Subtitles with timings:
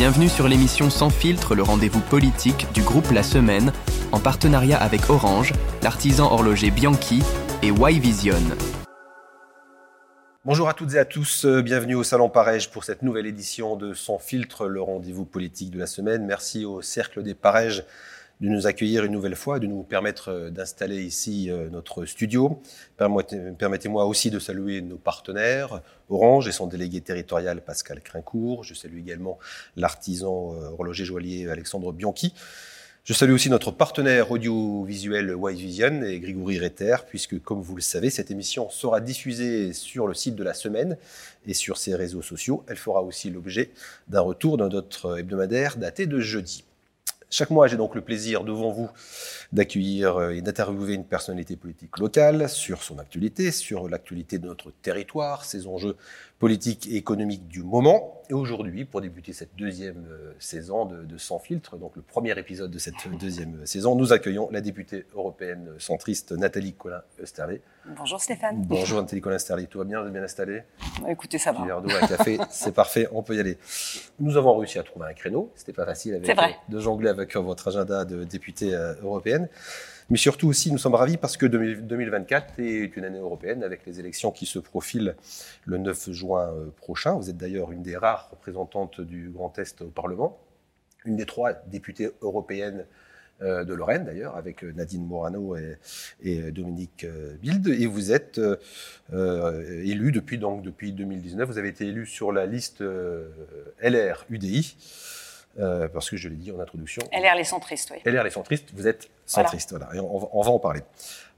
[0.00, 3.70] Bienvenue sur l'émission Sans filtre, le rendez-vous politique du groupe La Semaine,
[4.12, 5.52] en partenariat avec Orange,
[5.82, 7.22] l'artisan horloger Bianchi
[7.62, 8.40] et Y Vision.
[10.46, 13.76] Bonjour à toutes et à tous, euh, bienvenue au Salon Parège pour cette nouvelle édition
[13.76, 16.24] de Sans filtre, le rendez-vous politique de la semaine.
[16.24, 17.84] Merci au Cercle des Parèges
[18.40, 22.60] de nous accueillir une nouvelle fois, de nous permettre euh, d'installer ici euh, notre studio.
[22.96, 28.64] Permettez-moi aussi de saluer nos partenaires, Orange et son délégué territorial Pascal Crincourt.
[28.64, 29.38] Je salue également
[29.76, 32.34] l'artisan euh, horloger joaillier Alexandre Bianchi.
[33.04, 37.80] Je salue aussi notre partenaire audiovisuel Wise Vision et Grigory Retter, puisque, comme vous le
[37.80, 40.98] savez, cette émission sera diffusée sur le site de la semaine
[41.46, 42.62] et sur ses réseaux sociaux.
[42.68, 43.70] Elle fera aussi l'objet
[44.08, 46.64] d'un retour dans notre hebdomadaire daté de jeudi.
[47.32, 48.90] Chaque mois, j'ai donc le plaisir devant vous
[49.52, 54.72] d'accueillir euh, et d'interviewer une personnalité politique locale sur son actualité, sur l'actualité de notre
[54.82, 55.96] territoire, ses enjeux
[56.40, 58.14] politiques et économiques du moment.
[58.30, 62.70] Et aujourd'hui, pour débuter cette deuxième euh, saison de, Sans filtre, donc le premier épisode
[62.70, 67.60] de cette deuxième saison, nous accueillons la députée européenne centriste Nathalie Colin-Österlé.
[67.84, 68.64] Bonjour Stéphane.
[68.66, 69.66] Bonjour Nathalie Colin-Österlé.
[69.66, 70.62] Tout va bien Vous êtes bien installé
[71.08, 71.60] Écoutez, ça va.
[71.60, 73.58] Un d'eau, un café, c'est parfait, on peut y aller.
[74.18, 75.52] Nous avons réussi à trouver un créneau.
[75.54, 76.56] C'était pas facile avec, vrai.
[76.68, 79.48] de jongler avec votre agenda de députée euh, européenne.
[80.10, 84.00] Mais surtout aussi, nous sommes ravis parce que 2024 est une année européenne avec les
[84.00, 85.14] élections qui se profilent
[85.66, 87.14] le 9 juin euh, prochain.
[87.14, 90.40] Vous êtes d'ailleurs une des rares représentantes du Grand Est au Parlement,
[91.04, 92.86] une des trois députées européennes
[93.40, 97.06] euh, de Lorraine d'ailleurs, avec euh, Nadine Morano et, Dominique
[97.40, 97.68] Bild.
[97.68, 98.40] Et vous êtes
[99.12, 101.48] élu depuis, donc, depuis 2019.
[101.48, 102.82] Vous avez été élu sur la liste
[103.80, 104.76] LR-UDI.
[105.58, 107.02] Euh, parce que je l'ai dit en introduction.
[107.12, 107.98] LR les centristes, oui.
[108.10, 109.88] LR les centristes, vous êtes centriste, voilà.
[109.94, 110.82] Et on, va, en parler.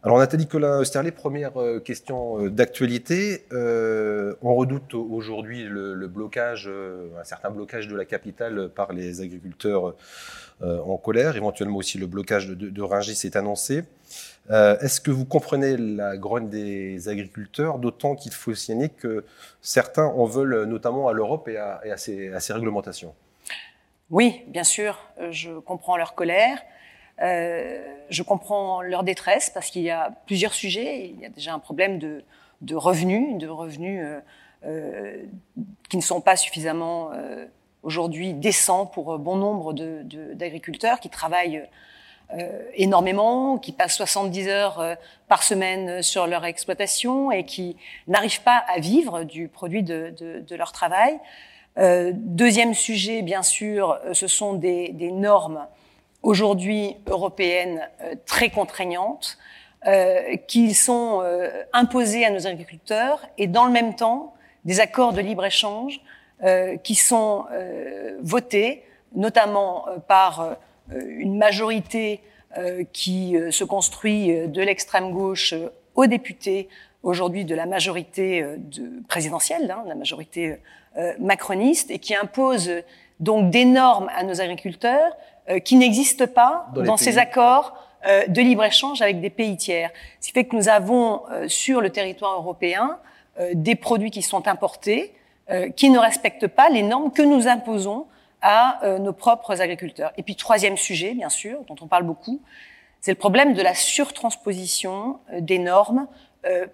[0.02, 3.46] Alors Nathalie Colin-Sterlet, première euh, question euh, d'actualité.
[3.50, 9.94] on redoute aujourd'hui le, blocage, un certain blocage de la capitale par les agriculteurs
[10.60, 13.84] en colère, éventuellement aussi le blocage de, de, Rungis est annoncé.
[14.50, 19.24] Est-ce que vous comprenez la grogne des agriculteurs, d'autant qu'il faut signaler que
[19.62, 23.14] certains en veulent notamment à l'Europe et, à, à ses réglementations?
[24.10, 26.58] Oui, bien sûr, euh, je comprends leur colère,
[27.22, 31.08] euh, je comprends leur détresse parce qu'il y a plusieurs sujets.
[31.08, 32.22] Il y a déjà un problème de,
[32.74, 34.04] revenus, de revenus
[34.64, 35.22] euh,
[35.88, 37.10] qui ne sont pas suffisamment
[37.82, 41.62] aujourd'hui décents pour bon nombre d'agriculteurs qui travaillent
[42.74, 44.96] énormément, qui passent 70 heures
[45.28, 47.76] par semaine sur leur exploitation et qui
[48.08, 51.18] n'arrivent pas à vivre du produit de leur travail.
[51.78, 55.66] Euh, deuxième sujet, bien sûr, euh, ce sont des, normes
[56.22, 59.38] aujourd'hui européennes euh, très contraignantes
[60.46, 61.24] qui sont
[61.72, 64.32] imposées à nos agriculteurs et dans le même temps
[64.64, 66.00] des accords de libre-échange
[66.84, 67.46] qui sont
[68.20, 68.84] votés
[69.16, 70.54] notamment par
[70.94, 72.20] une majorité
[72.92, 75.52] qui se construit de l'extrême gauche
[75.96, 76.68] aux députés
[77.02, 80.58] aujourd'hui de la majorité de, présidentielle, hein, la majorité
[80.98, 82.70] euh, macroniste et qui impose
[83.18, 85.16] donc des normes à nos agriculteurs
[85.48, 87.72] euh, qui n'existent pas dans, ces accords
[88.06, 89.90] euh, de libre-échange avec des pays tiers.
[90.20, 92.98] Ce qui fait que nous avons sur le territoire européen
[93.54, 95.14] des produits qui sont importés,
[95.76, 98.04] qui ne respectent pas les normes que nous imposons
[98.42, 100.12] à nos propres agriculteurs.
[100.18, 102.42] Et puis troisième sujet, bien sûr, dont on parle beaucoup,
[103.00, 106.06] c'est le problème de la surtransposition des normes,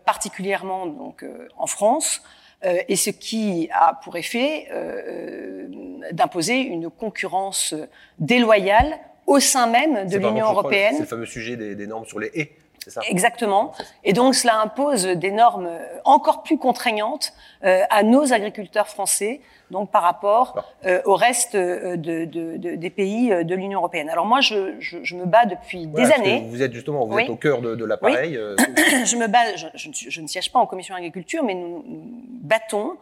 [0.05, 1.25] particulièrement donc
[1.57, 2.23] en France,
[2.65, 5.69] euh, et ce qui a pour effet euh,
[6.11, 7.75] d'imposer une concurrence
[8.19, 10.95] déloyale au sein même de l'Union européenne.
[10.95, 12.51] C'est le fameux sujet des, des normes sur les haies.
[12.89, 13.73] Ça Exactement.
[14.05, 15.69] Et donc cela impose des normes
[16.05, 17.33] encore plus contraignantes
[17.65, 19.41] euh, à nos agriculteurs français,
[19.71, 24.09] donc par rapport euh, au reste euh, de, de, de, des pays de l'Union européenne.
[24.11, 26.47] Alors moi, je, je, je me bats depuis des années.
[26.49, 28.35] Vous êtes justement, vous êtes au cœur de, l'appareil.
[29.05, 29.57] je me bats.
[29.57, 32.03] Je, je, ne siège pas en commission agriculture, mais nous, nous
[32.43, 32.97] battons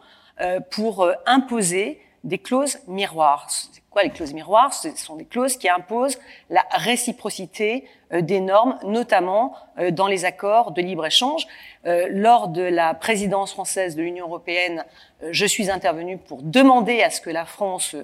[0.71, 3.47] pour imposer des clauses miroirs.
[3.97, 6.19] C'est quoi les clauses miroirs Ce sont des clauses qui imposent
[6.51, 11.47] la réciprocité euh, des normes, notamment euh, dans les accords de libre-échange.
[11.87, 14.85] Euh, lors de la présidence française de l'Union européenne,
[15.31, 17.95] je suis intervenue pour demander à ce que la France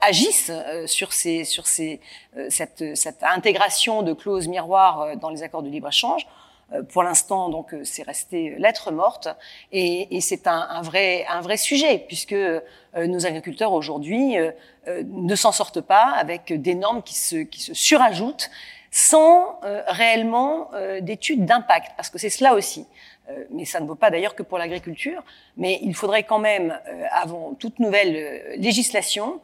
[0.00, 0.50] agisse
[0.86, 2.00] sur, ces, sur ces,
[2.48, 6.26] cette, cette intégration de clauses miroirs dans les accords de libre-échange.
[6.92, 9.28] Pour l'instant, donc, c'est resté lettre morte,
[9.70, 12.36] et, c'est un, vrai, un vrai sujet puisque
[12.96, 14.36] nos agriculteurs aujourd'hui
[15.10, 18.50] ne s'en sortent pas avec des normes qui se, qui se surajoutent
[18.90, 20.70] sans réellement
[21.02, 22.86] d'études d'impact, parce que c'est cela aussi.
[23.50, 25.22] mais ça ne vaut pas d'ailleurs que pour l'agriculture.
[25.58, 26.78] Mais il faudrait quand même,
[27.10, 29.40] avant toute nouvelle législation,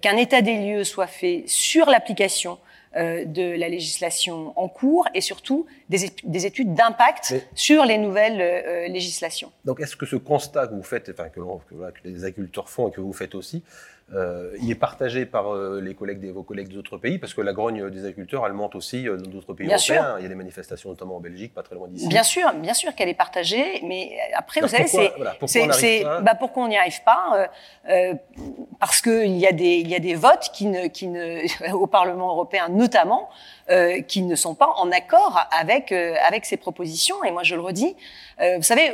[0.00, 2.58] qu'un état des lieux soit fait sur l'application
[2.94, 9.52] de la législation en cours et surtout des, des études d'impact sur les nouvelles législations.
[9.66, 12.90] Donc est-ce que ce constat que vous faites, enfin que, que, les agriculteurs font et
[12.90, 13.62] que vous faites aussi,
[14.14, 17.34] euh, il est partagé par euh, les collègues des, vos collègues des autres pays, parce
[17.34, 20.02] que la grogne des agriculteurs, elle monte aussi euh, dans d'autres pays bien européens.
[20.02, 20.18] Sûr.
[20.20, 22.06] Il y a des manifestations, notamment en Belgique, pas très loin d'ici.
[22.06, 26.34] Bien sûr, bien sûr qu'elle est partagée, mais après, vous savez, c'est voilà, pourquoi, bah,
[26.38, 27.48] pourquoi on n'y arrive pas
[27.88, 28.14] euh,
[28.78, 31.88] Parce qu'il y a des il y a des votes qui ne qui ne au
[31.88, 33.28] Parlement européen notamment
[33.70, 37.24] euh, qui ne sont pas en accord avec avec ces propositions.
[37.24, 37.96] Et moi, je le redis,
[38.38, 38.92] vous savez,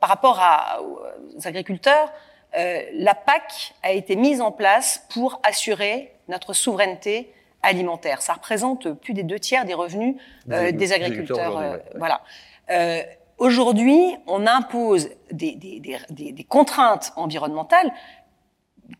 [0.00, 2.10] par rapport à, aux agriculteurs.
[2.56, 7.32] Euh, la PAC a été mise en place pour assurer notre souveraineté
[7.62, 8.22] alimentaire.
[8.22, 10.16] Ça représente plus des deux tiers des revenus
[10.50, 11.56] euh, des, des, agriculteurs.
[11.56, 11.76] Euh.
[11.96, 12.22] Voilà.
[12.70, 13.02] Euh,
[13.38, 17.92] aujourd'hui, on impose des, des, des, contraintes environnementales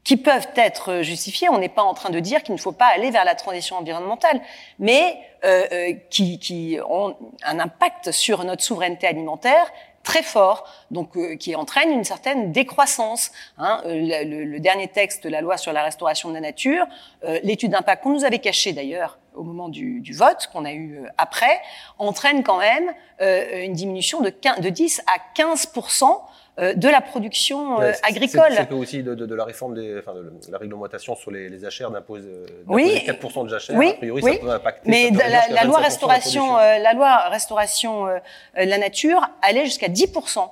[0.05, 1.49] qui peuvent être justifiées.
[1.51, 3.77] On n'est pas en train de dire qu'il ne faut pas aller vers la transition
[3.77, 4.41] environnementale,
[4.79, 9.71] mais euh, qui, qui ont un impact sur notre souveraineté alimentaire
[10.03, 13.31] très fort, donc euh, qui entraîne une certaine décroissance.
[13.59, 13.81] Hein.
[13.85, 16.87] Le, le, le, dernier texte la loi sur la restauration de la nature,
[17.25, 20.73] euh, l'étude d'impact qu'on nous avait cachée d'ailleurs au moment du, du vote qu'on a
[20.73, 21.61] eu après,
[21.99, 25.67] entraîne quand même euh, une diminution de, 15, de 10 à 15
[26.59, 28.53] de la production euh, agricole.
[28.55, 31.49] C'est peu aussi de, de, de, la réforme des, enfin, de la réglementation sur les,
[31.49, 32.29] les jachères d'impose
[32.67, 33.75] oui, 4% de jachères.
[33.75, 34.35] Oui, a priori, oui.
[34.35, 34.91] ça peut impacter.
[34.91, 38.19] Mais la, la, loi restauration, euh, la loi restauration euh,
[38.55, 40.49] la nature allait jusqu'à 10%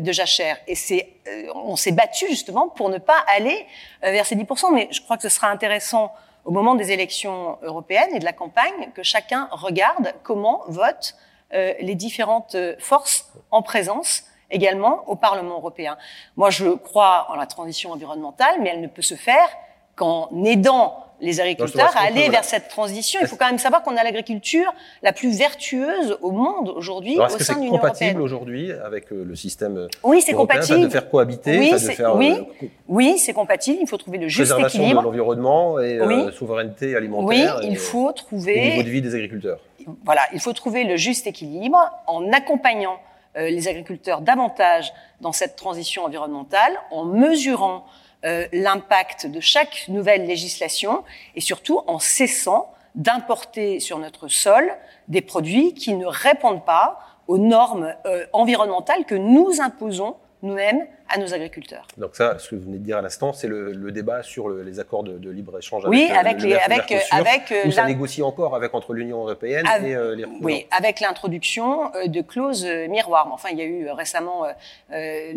[0.00, 0.58] de jachères.
[0.66, 1.08] Et c'est,
[1.54, 3.64] on s'est battu justement pour ne pas aller
[4.02, 4.74] vers ces 10%.
[4.74, 6.12] Mais je crois que ce sera intéressant
[6.44, 11.16] au moment des élections européennes et de la campagne que chacun regarde comment votent
[11.52, 15.96] les différentes forces en présence également au Parlement européen.
[16.36, 19.48] Moi, je crois en la transition environnementale, mais elle ne peut se faire
[19.96, 23.20] qu'en aidant les agriculteurs à aller vers cette transition.
[23.22, 24.72] Il faut quand même savoir qu'on a l'agriculture
[25.02, 27.92] la plus vertueuse au monde aujourd'hui au sein de l'Union européenne.
[27.94, 30.80] C'est compatible aujourd'hui avec le système Oui, c'est compatible.
[30.80, 33.78] De faire cohabiter, oui, de faire oui, euh, oui c'est compatible.
[33.80, 35.00] Il faut trouver le juste équilibre.
[35.00, 36.14] de l'environnement et oui.
[36.14, 37.58] euh, souveraineté alimentaire.
[37.60, 39.60] Oui, il faut trouver le niveau de vie des agriculteurs.
[40.04, 42.98] Voilà, il faut trouver le juste équilibre en accompagnant
[43.36, 47.84] euh, les agriculteurs davantage dans cette transition environnementale, en mesurant
[48.24, 54.70] euh, l'impact de chaque nouvelle législation et surtout en cessant d'importer sur notre sol
[55.08, 61.18] des produits qui ne répondent pas aux normes euh, environnementales que nous imposons nous-mêmes à
[61.18, 61.86] nos agriculteurs.
[61.98, 64.48] Donc ça, ce que vous venez de dire à l'instant, c'est le, le, débat sur
[64.48, 68.22] le, les accords de, de libre-échange oui, avec, avec, les, avec, avec où ça négocie
[68.22, 73.28] encore avec entre l'Union européenne avec, et euh, les Oui, avec l'introduction de clauses miroirs.
[73.32, 74.44] Enfin, il y a eu récemment
[74.92, 75.32] euh,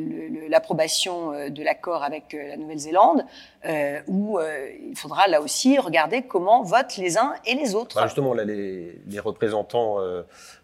[0.48, 3.26] l'approbation de l'accord avec la Nouvelle-Zélande,
[3.66, 7.96] euh, où il faudra là aussi regarder comment votent les uns et les autres.
[7.96, 9.98] Bah justement, là, les, les représentants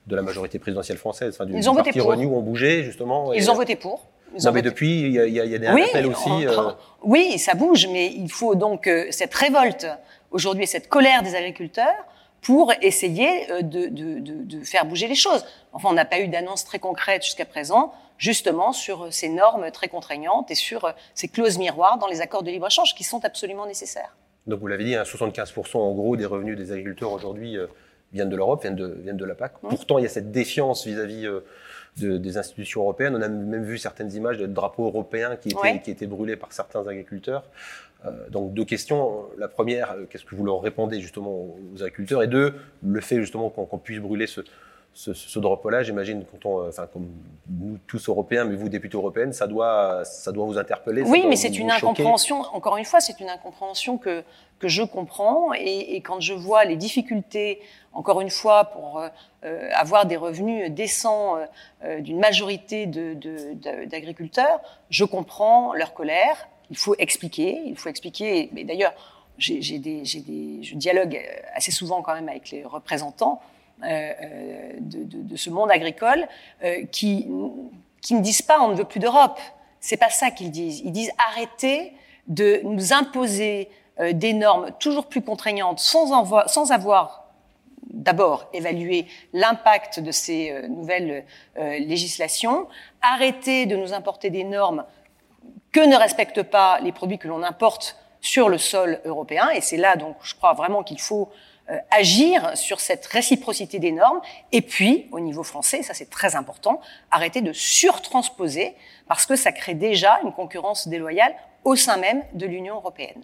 [0.10, 2.12] de la majorité présidentielle française, enfin, du, Ils ont du parti voté pour.
[2.12, 3.34] Renew ont bougé justement.
[3.34, 4.08] Ils et, ont voté pour.
[4.38, 6.30] Ils non, mais depuis, il y a, il y a des oui, appels aussi.
[6.30, 6.72] on, euh...
[7.04, 9.88] Oui, ça bouge, mais il faut donc euh, cette révolte
[10.32, 12.06] aujourd'hui, cette colère des agriculteurs
[12.42, 15.46] pour essayer euh, de, de, de, de, faire bouger les choses.
[15.74, 19.88] Enfin, on n'a pas eu d'annonce très concrète jusqu'à présent, justement sur ces normes très
[19.88, 24.16] contraignantes et sur ces clauses miroirs dans les accords de libre-échange qui sont absolument nécessaires.
[24.48, 27.68] Donc, vous l'avez dit, hein, 75% en gros des revenus des agriculteurs aujourd'hui euh,
[28.14, 29.62] viennent de l'Europe, viennent de, viennent de la PAC.
[29.62, 29.70] Mmh.
[29.70, 31.42] Pourtant, il y a cette défiance vis-à-vis -vis,
[31.98, 33.16] de, des institutions européennes.
[33.16, 35.82] On a même vu certaines images de drapeaux européens qui étaient, ouais.
[35.82, 37.44] qui étaient brûlés par certains agriculteurs.
[38.06, 39.26] Euh, donc deux questions.
[39.38, 42.24] La première, qu'est-ce que vous leur répondez justement aux agriculteurs?
[42.24, 42.54] Et deux,
[42.86, 44.42] le fait justement qu'on qu puisse brûler ce,
[44.94, 47.10] ce, ce drapeau-là, j'imagine, quand on, enfin, comme
[47.50, 51.04] nous tous Européens, mais vous députées européennes, ça doit, ça doit vous interpeller.
[51.04, 52.42] Oui, mais c'est une incompréhension.
[52.54, 54.24] Encore une fois, c'est une incompréhension que
[54.60, 57.62] que je comprends et, et, quand je vois les difficultés,
[57.94, 59.02] encore une fois, pour
[59.46, 61.38] euh, avoir des revenus décents
[61.84, 66.50] euh, d'une majorité d'agriculteurs, de, de, je comprends leur colère.
[66.70, 68.50] Il faut expliquer, il faut expliquer.
[68.52, 68.94] Mais d'ailleurs,
[69.38, 71.18] j'ai des, des, je dialogue
[71.56, 76.28] assez souvent quand même avec les représentants euh, de, de, de, ce monde agricole
[76.64, 77.28] euh, qui,
[78.02, 79.40] qui ne disent pas on ne veut plus d'Europe.
[79.80, 80.82] C'est pas ça qu'ils disent.
[80.84, 81.94] Ils disent arrêtez
[82.28, 83.70] de nous imposer
[84.00, 87.26] euh, des normes toujours plus contraignantes sans, sans avoir
[87.90, 91.26] d'abord évalué l'impact de ces euh, nouvelles
[91.58, 92.68] euh, législations,
[93.02, 94.86] arrêter de nous importer des normes
[95.72, 99.50] que ne respectent pas les produits que l'on importe sur le sol européen.
[99.50, 101.30] Et c'est là donc je crois vraiment qu'il faut
[101.92, 104.22] agir sur cette réciprocité des normes.
[104.52, 108.74] Et puis, au niveau français, ça c'est très important, arrêter de surtransposer
[109.08, 111.34] parce que ça crée déjà une concurrence déloyale
[111.64, 113.24] au sein même de l'Union européenne.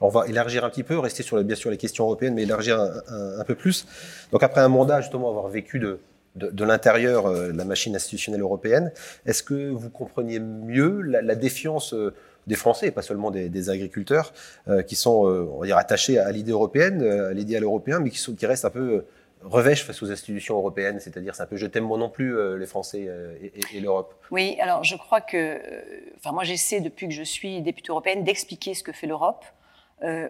[0.00, 2.78] On va élargir un petit peu, rester sur bien sûr les questions européennes, mais élargir
[2.78, 3.86] un, peu plus.
[4.30, 6.00] Donc après un mandat, justement, avoir vécu de,
[6.34, 8.92] de, l'intérieur euh, la machine institutionnelle européenne,
[9.24, 12.14] est-ce que vous compreniez mieux la, défiance euh,
[12.46, 14.32] des Français, pas seulement des, agriculteurs,
[14.68, 18.46] euh, qui sont, on va dire, attachés à l'idée européenne, à l'idéal européen, mais qui,
[18.46, 19.04] restent un peu
[19.42, 22.58] revêche face aux institutions européennes, c'est-à-dire c'est un peu je t'aime moi non plus euh,
[22.58, 23.36] les Français euh,
[23.72, 24.14] et, l'Europe.
[24.30, 28.24] Oui, alors je crois que, euh, enfin moi j'essaie depuis que je suis députée européenne
[28.24, 29.44] d'expliquer ce que fait l'Europe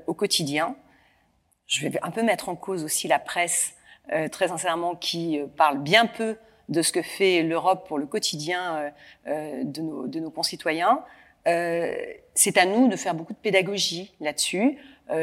[0.07, 0.77] au quotidien.
[1.67, 3.75] Je vais un peu mettre en cause aussi la presse,
[4.31, 6.37] très sincèrement, qui parle bien peu
[6.69, 8.93] de ce que fait l'Europe pour le quotidien
[9.27, 9.81] de,
[10.21, 11.03] nos, concitoyens.
[12.35, 14.79] C'est à nous de faire beaucoup de pédagogie là-dessus.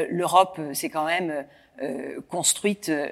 [0.08, 1.44] L'Europe, c'est quand même
[1.82, 3.08] euh, construite euh,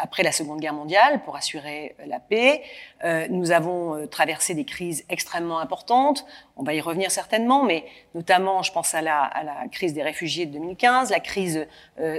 [0.00, 2.62] après la Seconde Guerre mondiale pour assurer la paix.
[3.02, 6.24] Euh, nous avons traversé des crises extrêmement importantes.
[6.56, 10.04] On va y revenir certainement, mais notamment, je pense à la, à la crise des
[10.04, 11.66] réfugiés de 2015, la crise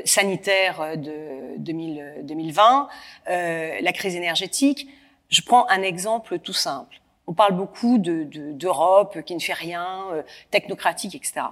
[0.04, 2.90] sanitaire de 2000, 2020,
[3.28, 4.90] la crise énergétique.
[5.30, 7.00] Je prends un exemple tout simple.
[7.28, 10.06] On parle beaucoup d'Europe de, qui ne fait rien,
[10.52, 11.48] technocratique, etc.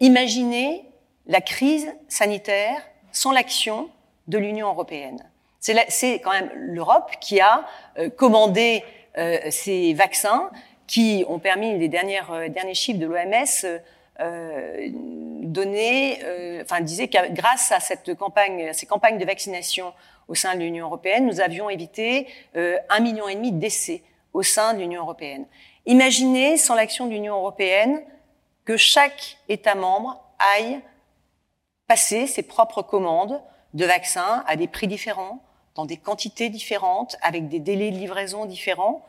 [0.00, 0.84] Imaginez
[1.26, 3.88] la crise sanitaire sans l'action
[4.28, 5.24] de l'Union européenne.
[5.60, 7.64] C'est quand même l'Europe qui a
[7.98, 8.82] euh, commandé
[9.18, 10.50] euh, ces vaccins
[10.86, 13.80] qui ont permis, les dernières, euh, derniers chiffres de l'OMS
[14.20, 14.88] euh,
[15.42, 16.18] donnaient,
[16.62, 19.92] enfin disaient que grâce à cette campagne, à ces campagnes de vaccination
[20.28, 24.02] au sein de l'Union européenne, nous avions évité un million et demi de décès
[24.32, 25.46] au sein de l'Union européenne.
[25.86, 28.02] Imaginez, sans l'action de l'Union européenne,
[28.64, 30.22] que chaque État membre
[30.56, 30.80] aille
[31.88, 33.40] passer ses propres commandes
[33.74, 35.42] de vaccins à des prix différents,
[35.74, 39.04] dans des quantités différentes, avec des délais de livraison différents.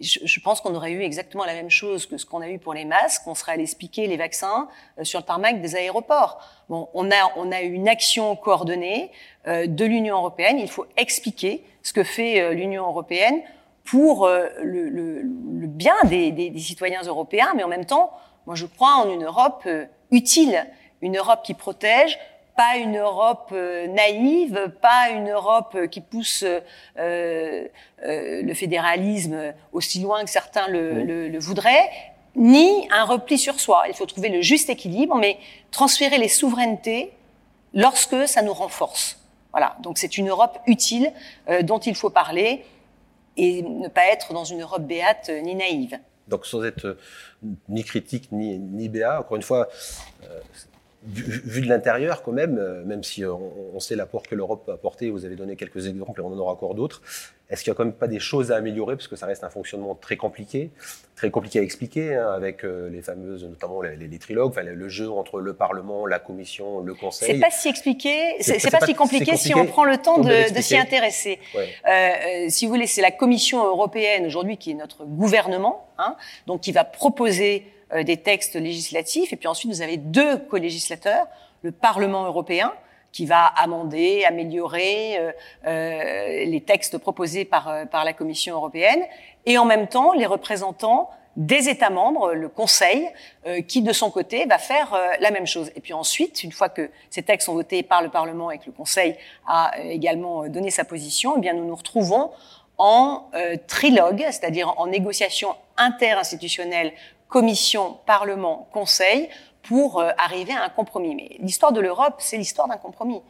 [0.00, 2.72] Je, pense qu'on aurait eu exactement la même chose que ce qu'on a eu pour
[2.72, 3.26] les masques.
[3.26, 6.40] On serait allé expliquer les vaccins euh, sur le tarmac des aéroports.
[6.68, 9.12] Bon, on a, on a une action coordonnée
[9.46, 10.58] euh, de l'Union européenne.
[10.58, 13.42] Il faut expliquer ce que fait euh, l'Union européenne
[13.90, 18.10] pour le, le, le, bien des, des, des, citoyens européens, mais en même temps,
[18.46, 19.66] moi je crois en une Europe
[20.10, 20.66] utile
[21.00, 22.18] une Europe qui protège,
[22.56, 26.44] pas une Europe euh, naïve, pas une Europe euh, qui pousse
[26.98, 27.68] euh,
[28.02, 31.88] le fédéralisme aussi loin que certains le, voudraient,
[32.34, 33.84] ni un repli sur soi.
[33.88, 35.38] Il faut trouver le juste équilibre, mais
[35.70, 37.12] transférer les souverainetés
[37.74, 39.20] lorsque ça nous renforce.
[39.52, 39.76] Voilà.
[39.82, 41.12] Donc c'est une Europe utile
[41.62, 42.64] dont il faut parler
[43.38, 45.98] et ne pas être dans une Europe béate ni naïve.
[46.28, 46.98] Donc sans être
[47.70, 49.68] ni critique ni, ni béat, encore une fois,
[51.04, 54.72] vu, de l'intérieur, quand même, euh, même si euh, on, sait l'apport que l'Europe peut
[54.72, 57.02] apporter, vous avez donné quelques exemples et on en aura encore d'autres,
[57.50, 59.42] est-ce qu'il n'y a quand même pas des choses à améliorer parce que ça reste
[59.42, 60.70] un fonctionnement très compliqué,
[61.16, 65.10] très compliqué à expliquer, hein, avec euh, les fameuses, notamment les, trilogues, enfin, le jeu
[65.10, 67.34] entre le Parlement, la Commission, le Conseil.
[67.34, 70.60] C'est pas si expliqué, c'est pas, si compliqué, si on prend le temps de, de
[70.60, 71.38] s'y intéresser.
[71.56, 76.60] Euh, si vous voulez, c'est la Commission européenne aujourd'hui qui est notre gouvernement, hein, donc
[76.60, 77.64] qui va proposer
[77.94, 79.32] euh, des textes législatifs.
[79.32, 81.26] Et puis ensuite, vous avez deux co-législateurs,
[81.62, 82.74] le Parlement européen,
[83.12, 85.32] qui va amender, améliorer euh,
[85.66, 89.02] euh, les textes proposés par, par la Commission européenne,
[89.46, 93.08] et en même temps les représentants des États membres, le Conseil,
[93.68, 95.70] qui de son côté va faire la même chose.
[95.76, 98.66] Et puis ensuite, une fois que ces textes sont votés par le Parlement et que
[98.66, 99.14] le Conseil
[99.46, 102.32] a également donné sa position, eh bien nous nous retrouvons
[102.76, 103.30] en
[103.68, 106.92] trilogue, c'est-à-dire en négociation interinstitutionnelle
[107.28, 109.28] commission, parlement, conseil,
[109.68, 111.14] pour euh, arriver à un compromis.
[111.14, 113.20] Mais l'histoire de l'Europe, c'est l'histoire d'un compromis.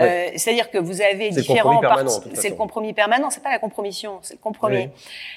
[0.00, 2.20] Euh, C'est-à-dire que vous avez différents partis.
[2.34, 4.90] C'est le compromis permanent, c'est pas la compromission, c'est le compromis.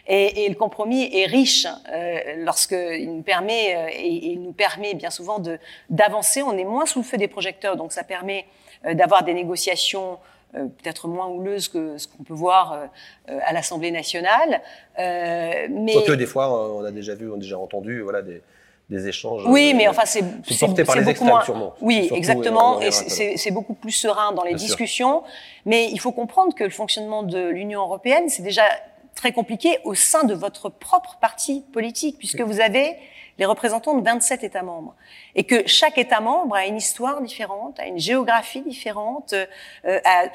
[0.07, 4.51] Et, et, le compromis est riche euh, lorsqu'il nous permet euh, et, et, il nous
[4.51, 6.41] permet bien souvent de d'avancer.
[6.41, 8.45] On est moins sous le feu des projecteurs, donc ça permet
[8.85, 10.17] euh, d'avoir des négociations
[10.55, 12.85] euh, peut-être moins houleuse que ce qu'on peut voir euh,
[13.29, 14.61] euh, à l'Assemblée nationale.
[14.97, 18.41] mais Quoique des fois, on a déjà vu, on a déjà entendu, voilà, des,
[18.89, 19.43] des échanges.
[19.45, 20.23] Oui, mais enfin, c'est
[20.59, 21.43] porté par les extrêmes, moins...
[21.43, 21.75] sûrement.
[21.81, 22.81] Oui, exactement.
[22.81, 25.23] Et c'est beaucoup plus serein dans les discussions.
[25.65, 28.63] Mais il faut comprendre que le fonctionnement de l'Union européenne, c'est déjà
[29.15, 32.95] très compliqué au sein de votre propre parti politique, puisque vous avez
[33.37, 34.95] les représentants de 27 États membres.
[35.35, 40.25] Et que chaque État membre a une histoire différente, a une géographie différente, euh, a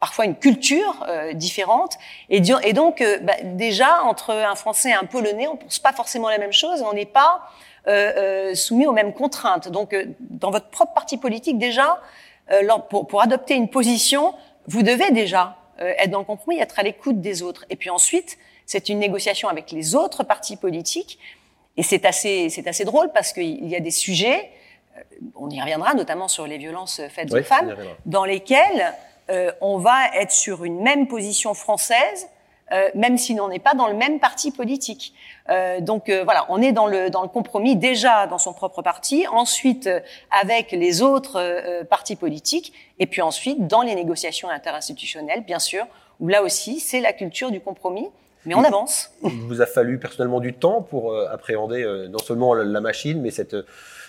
[0.00, 1.98] parfois une culture euh, différente.
[2.30, 5.92] Et, et donc, euh, bah, déjà, entre un Français et un Polonais, on pense pas
[5.92, 7.48] forcément la même chose, on n'est pas
[7.88, 9.68] euh, soumis aux mêmes contraintes.
[9.68, 12.00] Donc, dans votre propre parti politique, déjà,
[12.88, 14.34] pour, pour, adopter une position,
[14.66, 17.66] vous devez déjà être dans le compromis, être à l'écoute des autres.
[17.68, 21.18] Et puis ensuite, c'est une négociation avec les autres partis politiques.
[21.76, 24.50] Et c'est assez, c'est assez drôle parce qu'il y a des sujets,
[25.36, 27.76] on y reviendra notamment sur les violences faites aux femmes,
[28.06, 28.94] dans lesquels
[29.60, 32.28] on va être sur une même position française
[32.70, 35.14] euh, même si l'on n'est pas dans le même parti politique.
[35.48, 38.82] Euh, donc euh, voilà, on est dans le, dans le compromis déjà dans son propre
[38.82, 39.88] parti, ensuite
[40.30, 45.86] avec les autres partis politiques, et puis ensuite dans les négociations interinstitutionnelles, bien sûr,
[46.20, 48.08] où là aussi c'est la culture du compromis.
[48.46, 49.10] Mais on avance.
[49.24, 53.56] Il vous a fallu personnellement du temps pour appréhender non seulement la machine, mais cette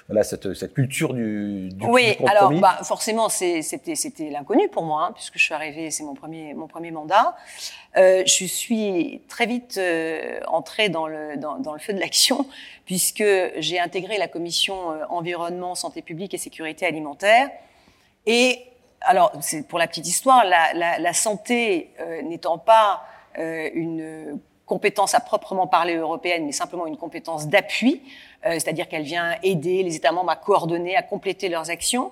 [0.09, 5.11] voilà cette, cette culture du, du oui alors bah, forcément c'était l'inconnu pour moi hein,
[5.13, 7.35] puisque je suis arrivée c'est mon premier mon premier mandat.
[7.95, 12.47] Euh, je suis très vite euh, entrée dans le dans, dans le feu de l'action
[12.85, 13.23] puisque
[13.57, 17.51] j'ai intégré la commission euh, environnement santé publique et sécurité alimentaire.
[18.25, 18.63] Et
[19.01, 23.03] alors c'est pour la petite histoire la, la, la santé euh, n'étant pas
[23.37, 24.39] une
[24.69, 28.07] compétence à proprement parler européenne, mais simplement une compétence d'appui, euh,
[28.43, 32.11] c'est-à-dire qu'elle vient aider les États membres à coordonner, à compléter leurs actions.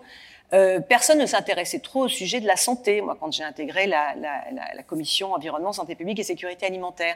[0.54, 4.16] Euh, personne ne s'intéressait trop au sujet de la santé, moi, quand j'ai intégré la,
[4.16, 7.16] la, la, la, commission environnement, santé publique et sécurité alimentaire.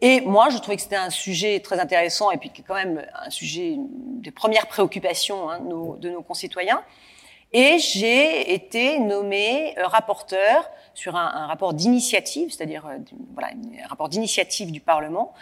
[0.00, 3.30] Et moi, je trouvais que c'était un sujet très intéressant et puis quand même un
[3.30, 6.82] sujet de première préoccupation hein, de, nos, de nos concitoyens.
[7.56, 12.98] Et j'ai été nommé euh, rapporteur sur un, un rapport d'initiative, c'est-à-dire euh,
[13.32, 15.32] voilà, un rapport d'initiative du Parlement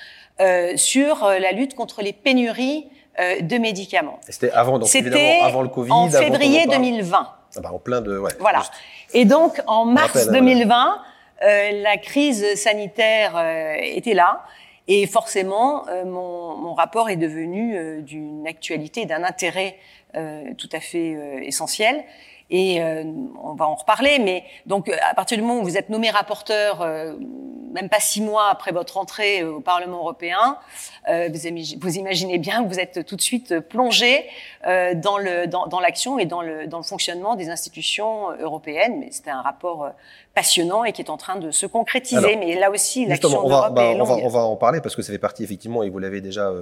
[0.41, 2.87] euh, sur euh, la lutte contre les pénuries
[3.19, 4.19] euh, de médicaments.
[4.29, 5.91] C'était avant, donc évidemment avant le Covid.
[5.91, 7.29] En février 2020.
[7.57, 8.59] Ah bah, en plein de, ouais, Voilà.
[8.59, 8.73] Juste.
[9.15, 11.01] Et donc en mars 2020,
[11.41, 13.35] la crise sanitaire
[13.83, 14.43] était là.
[14.89, 20.02] Et forcément, mon, mon, rapport est devenu d'une actualité, d'un intérêt euh,
[20.59, 22.05] tout à fait euh, essentiel.
[22.51, 23.05] Et euh,
[23.43, 26.87] on va en reparler, mais donc à partir du moment où vous êtes nommé rapporteur,
[27.73, 30.59] même pas six mois après votre entrée au Parlement européen,
[31.09, 31.39] vous,
[31.81, 34.27] vous, imaginez bien que vous êtes tout de suite plongé
[34.67, 38.99] dans le dans, dans l'action et dans le dans le fonctionnement des institutions européennes.
[38.99, 39.91] Mais c'était un rapport
[40.35, 42.19] passionnant et qui est en train de se concrétiser.
[42.19, 44.11] Alors, mais là aussi, l'action d'Europe bah, est longue.
[44.11, 46.21] On va, on va en parler parce que ça fait partie effectivement, et vous l'avez
[46.21, 46.53] déjà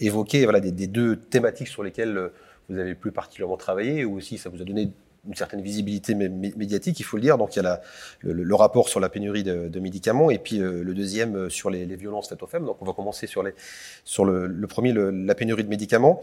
[0.00, 2.30] évoqué, voilà, des, des, deux thématiques sur lesquelles
[2.68, 4.90] vous avez plus particulièrement travaillé, ou aussi ça vous a donné
[5.26, 7.38] une certaine visibilité médiatique, il faut le dire.
[7.38, 7.80] Donc il y a
[8.20, 11.84] le, rapport sur la pénurie de, médicaments et puis euh, le deuxième euh, sur les,
[11.96, 12.66] violences faites aux femmes.
[12.66, 16.20] Donc on va commencer sur, le, le premier, la pénurie de médicaments.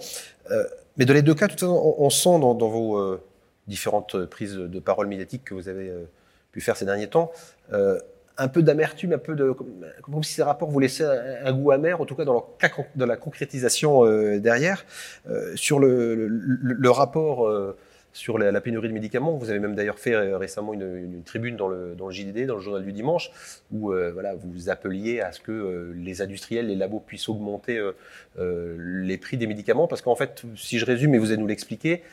[0.52, 0.64] Euh,
[0.98, 3.20] mais dans les deux cas, tout on, on sent dans, vos
[3.68, 5.92] différentes prises de parole médiatiques que vous avez
[6.52, 7.32] pu faire ces derniers temps,
[8.42, 11.06] un peu d'amertume, un peu de comme si ces rapports vous laissaient
[11.44, 12.48] un, goût amer, en tout cas dans, leur,
[12.96, 14.86] dans la concrétisation euh, derrière.
[15.30, 17.78] Euh, sur le, rapport euh,
[18.14, 21.24] sur la, la, pénurie de médicaments, vous avez même d'ailleurs fait récemment une, une, une,
[21.24, 23.32] tribune dans le, JDD, dans le journal du dimanche,
[23.72, 27.80] où voilà, vous appeliez à ce que les industriels, les labos puissent augmenter
[28.38, 32.04] les prix des médicaments, parce qu'en fait, si je résume, et vous allez nous l'expliquer,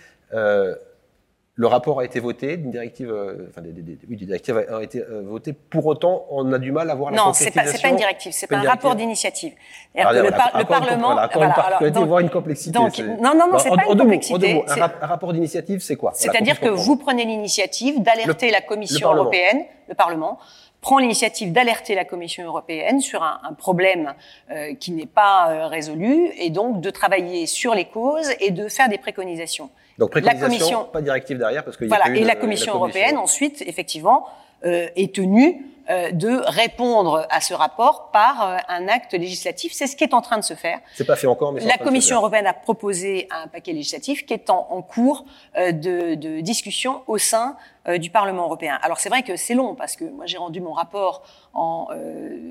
[1.59, 4.65] le rapport a été voté, une directive, euh, enfin des, des, des, oui, des directives
[4.71, 5.53] ont été euh, votées.
[5.53, 7.63] Pour autant, on a du mal à voir la non, concrétisation.
[7.63, 9.55] Non, c'est pas, pas une directive, c'est pas un rapport d'initiative.
[9.97, 12.71] Ah, le, par, le Parlement, voilà, voilà, une particularité, voire une complexité.
[12.71, 14.55] Donc, non, non, non, c'est pas une complexité.
[14.55, 16.13] Mots, un, un, rapport d'initiative, c'est quoi?
[16.15, 20.39] C'est-à-dire que vous prenez l'initiative d'alerter la Commission européenne, le Parlement,
[20.81, 24.15] prend l'initiative d'alerter la Commission européenne sur un, un problème
[24.53, 28.69] euh, qui n'est pas euh, résolu et donc de travailler sur les causes et de
[28.69, 29.71] faire des préconisations.
[29.99, 32.35] Donc préconisation, la commission, pas directive derrière parce que voilà, y a et la commission,
[32.35, 34.27] la commission, européenne ensuite effectivement
[34.65, 39.73] euh, est tenue euh, de répondre à ce rapport par euh, un acte législatif.
[39.73, 40.81] C'est ce qui est en train de se faire.
[40.95, 44.51] C'est pas fait encore, mais la Commission européenne a proposé un paquet législatif qui est
[44.51, 45.25] en, en cours
[45.57, 47.57] euh, de, de, discussion au sein
[47.99, 48.79] du Parlement européen.
[48.83, 51.23] Alors c'est vrai que c'est long parce que moi j'ai rendu mon rapport
[51.55, 51.89] en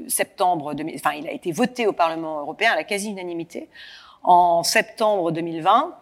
[0.08, 3.70] septembre, 2000, enfin il a été voté au Parlement européen à la quasi-unanimité
[4.24, 5.94] en septembre 2020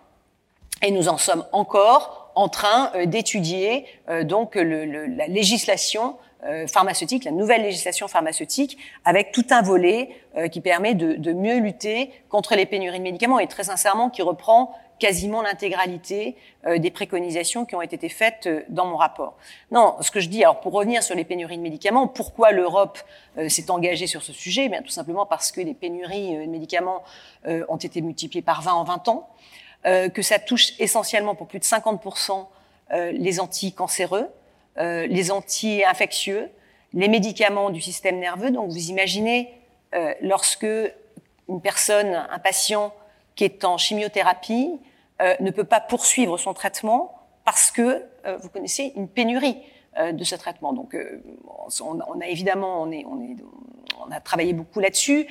[0.82, 6.18] et nous en sommes encore en train euh, d'étudier euh, donc le, le, la législation
[6.44, 10.10] euh, pharmaceutique, la nouvelle législation pharmaceutique, avec tout un volet
[10.52, 14.22] qui permet de, de, mieux lutter contre les pénuries de médicaments et très sincèrement qui
[14.22, 16.36] reprend quasiment l'intégralité
[16.76, 19.38] des préconisations qui ont été faites dans mon rapport.
[19.72, 23.00] Non, ce que je dis, alors pour revenir sur les pénuries de médicaments, pourquoi l'Europe
[23.48, 24.66] s'est engagée sur ce sujet?
[24.66, 27.02] Eh Bien tout simplement parce que les pénuries de médicaments
[27.48, 29.30] ont été multipliées par 20 en 20 ans
[29.86, 32.48] que ça touche essentiellement pour plus de 50%
[32.94, 34.30] euh, les anticancéreux,
[34.78, 36.50] euh, les anti-infectieux,
[36.94, 38.52] les médicaments du système nerveux.
[38.52, 39.54] Donc vous imaginez
[39.96, 40.68] euh, lorsque
[41.48, 42.94] une personne, un patient
[43.36, 44.80] qui est en chimiothérapie,
[45.22, 48.04] euh, ne peut pas poursuivre son traitement parce que
[48.42, 49.56] vous connaissez une pénurie
[50.00, 50.74] de ce traitement.
[50.74, 50.98] Donc,
[51.80, 55.28] on, a évidemment, on a travaillé beaucoup là-dessus.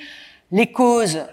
[0.49, 1.25] Les causes,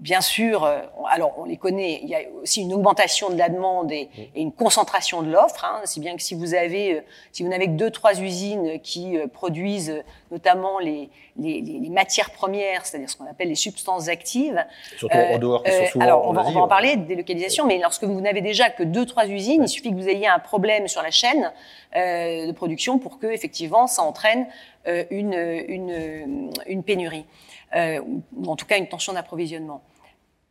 [0.00, 0.78] Bien sûr, euh,
[1.10, 4.50] alors on les connaît, il y a aussi une augmentation de la demande et, une
[4.50, 7.00] concentration de l'offre, hein, si bien que si vous avez, euh,
[7.32, 12.30] si vous n'avez que deux, trois usines qui euh, produisent notamment les, les, les matières
[12.30, 14.64] premières, c'est-à-dire ce qu'on appelle les substances actives.
[14.96, 18.04] Surtout en dehors, qui sont souvent alors on va, en parler de délocalisation, mais lorsque
[18.04, 21.02] vous n'avez déjà que deux, trois usines, il suffit que vous ayez un problème sur
[21.02, 21.52] la chaîne
[21.94, 24.46] de production pour que effectivement ça entraîne
[24.86, 27.26] une, une, une pénurie.
[27.74, 28.00] Euh,
[28.36, 29.82] ou en tout cas une tension d'approvisionnement.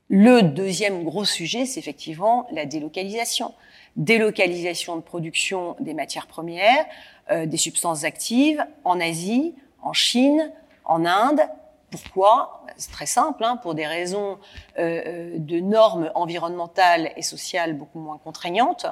[0.10, 3.54] Le deuxième gros sujet, c'est effectivement la délocalisation.
[3.96, 6.86] Délocalisation de production des matières premières,
[7.30, 9.54] euh, des substances actives en Asie,
[9.84, 10.52] en Chine,
[10.84, 11.42] en Inde.
[11.92, 12.66] Pourquoi?
[12.78, 14.40] C'est très simple, hein, pour des raisons
[14.80, 18.88] euh, euh de normes environnementales et sociales beaucoup moins contraignantes,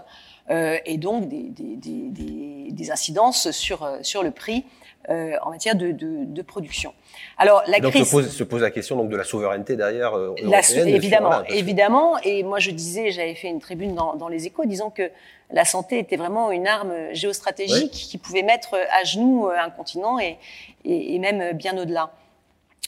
[0.52, 4.66] euh, et donc des, des, des, des, incidences sur, sur le prix
[5.10, 6.94] euh, en matière de, de, de, production.
[7.38, 10.14] Alors la donc crise se pose, se pose, la question donc de la souveraineté derrière
[10.14, 10.88] euh, européenne.
[10.90, 12.18] évidemment, évidemment.
[12.24, 15.10] Et moi je disais, j'avais fait une tribune dans, dans, les Échos disant que
[15.50, 20.38] la santé était vraiment une arme géostratégique qui pouvait mettre à genoux un continent et,
[20.84, 22.12] et, et même bien au-delà.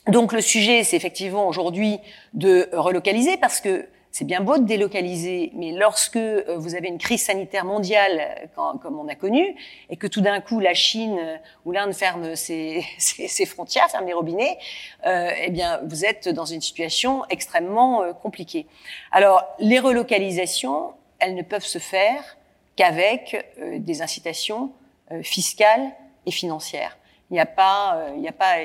[0.08, 2.00] Donc le sujet, c'est effectivement aujourd'hui
[2.34, 6.98] de relocaliser parce que c'est bien beau de délocaliser, mais lorsque euh, vous avez une
[6.98, 9.56] crise sanitaire mondiale, comme on a connu,
[9.90, 12.84] et que tout d'un coup la Chine euh, ou l'Inde ferme ses,
[13.46, 14.58] frontières, ferme les robinets,
[15.06, 18.66] euh, eh bien vous êtes dans une situation extrêmement euh, compliquée.
[19.12, 22.38] Alors les relocalisations, elles ne peuvent se faire
[22.76, 23.46] qu'avec
[23.78, 24.72] des incitations
[25.22, 25.92] fiscales
[26.26, 26.98] et financières.
[27.30, 28.56] Il n'y a pas, il n'y a pas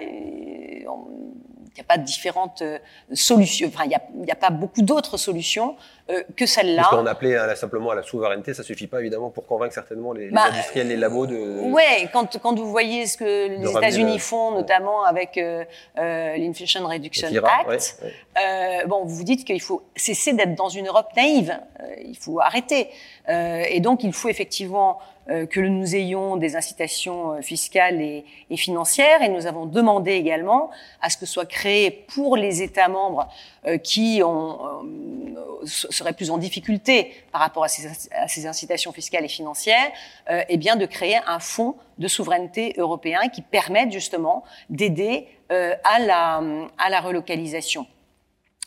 [1.76, 2.78] n'y a pas de différentes euh,
[3.12, 3.68] solutions.
[3.68, 5.76] Enfin, il n'y a, a, pas beaucoup d'autres solutions
[6.10, 6.82] euh, que celle-là.
[6.82, 10.12] Parce qu'on appelait hein, simplement à la souveraineté, ça suffit pas évidemment pour convaincre certainement
[10.12, 11.72] les, bah, industriels, les labos de.
[11.72, 15.64] Ouais, quand quand vous voyez ce que les États-Unis font, notamment avec euh,
[15.98, 18.04] euh l'Inflation Reduction Act,
[18.36, 21.58] Euh, bon, vous vous dites qu'il faut cesser d'être dans une Europe naïve.
[22.04, 22.90] il faut arrêter.
[23.28, 28.24] et donc, il faut effectivement que nous ayons des incitations euh, fiscales et,
[28.56, 33.28] financières et nous avons demandé également à ce que soit créé pour les États membres
[33.66, 34.58] euh, qui ont,
[35.64, 39.90] seraient plus en difficulté par rapport à ces, à ces incitations fiscales et financières,
[40.28, 46.42] eh bien de créer un fonds de souveraineté européen qui permette justement d'aider à la,
[46.76, 47.86] à la relocalisation.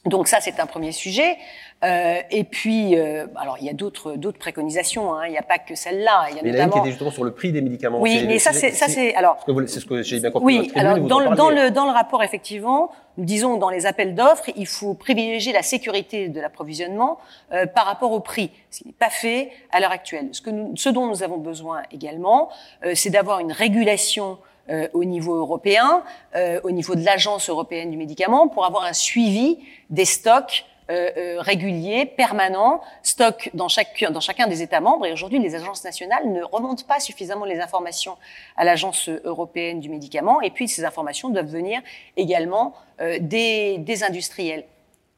[0.05, 1.37] Donc ça, c'est un premier sujet.
[1.83, 5.13] Euh, et puis, euh, alors il y a d'autres d'autres préconisations.
[5.13, 5.27] Hein.
[5.27, 6.27] Il n'y a pas que celle-là.
[6.31, 6.73] Il y a mais notamment...
[6.73, 8.01] qui était justement sur le prix des médicaments.
[8.01, 9.45] Oui, mais ça c'est ça c'est alors.
[9.67, 10.59] C'est ce que j'ai bien compris.
[10.59, 14.15] Oui, alors dans le, dans le dans le rapport effectivement, nous disons dans les appels
[14.15, 17.19] d'offres, il faut privilégier la sécurité de l'approvisionnement
[17.51, 20.29] euh, par rapport au prix, ce qui n'est pas fait à l'heure actuelle.
[20.31, 22.49] Ce que nous, ce dont nous avons besoin également,
[22.85, 26.03] euh, c'est d'avoir une régulation euh, au niveau européen,
[26.35, 31.09] euh, au niveau de l'Agence européenne du médicament, pour avoir un suivi des stocks euh,
[31.17, 35.05] euh, réguliers, permanents, stocks dans, chacun des États membres.
[35.05, 38.15] Et aujourd'hui, les agences nationales ne remontent pas suffisamment les informations
[38.55, 40.39] à l'Agence européenne du médicament.
[40.41, 41.81] Et puis, ces informations doivent venir
[42.15, 44.63] également euh, des, des industriels.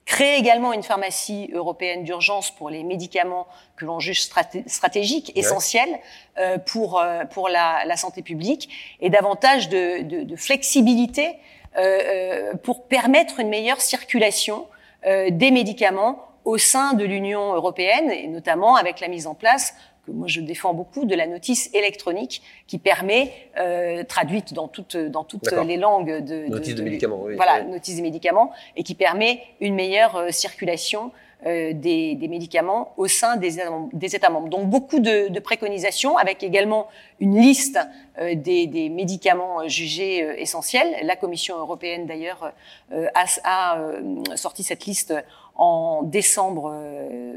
[0.09, 3.45] Créer également une pharmacie européenne d'urgence pour les médicaments
[3.75, 5.99] que l'on juge stratégiques, essentiels
[6.39, 11.35] euh, pour, euh, pour la, la, santé publique, et davantage de, de, de flexibilité
[11.77, 14.65] euh, pour permettre une meilleure circulation
[15.05, 19.75] euh, des médicaments au sein de l'Union européenne, et notamment avec la mise en place
[20.09, 24.97] que moi je défends beaucoup de la notice électronique qui permet, euh, traduite dans toutes
[24.97, 28.95] dans toutes les langues de, notice de, médicaments, oui, voilà, notice des médicaments, et qui
[28.95, 31.11] permet une meilleure euh, circulation
[31.45, 33.51] euh, des, des, médicaments au sein des,
[33.93, 34.49] des, États membres.
[34.49, 36.87] Donc beaucoup de, de, préconisations, avec également
[37.21, 37.79] une liste
[38.19, 40.97] euh, des, des, médicaments jugés euh, essentiels.
[41.03, 42.51] La Commission européenne d'ailleurs
[42.91, 45.13] euh, a, a sorti cette liste
[45.59, 46.71] en décembre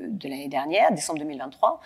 [0.08, 1.80] de l'année dernière, décembre 2023.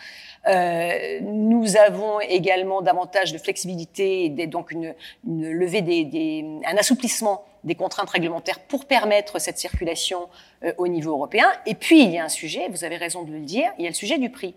[0.48, 4.94] Euh, nous avons également davantage de flexibilité, et donc une,
[5.24, 10.28] levée des, des, un assouplissement des contraintes réglementaires pour permettre cette circulation
[10.62, 11.46] euh, au niveau européen.
[11.64, 13.86] Et puis, il y a un sujet, vous avez raison de le dire, il y
[13.86, 14.54] a le sujet du prix.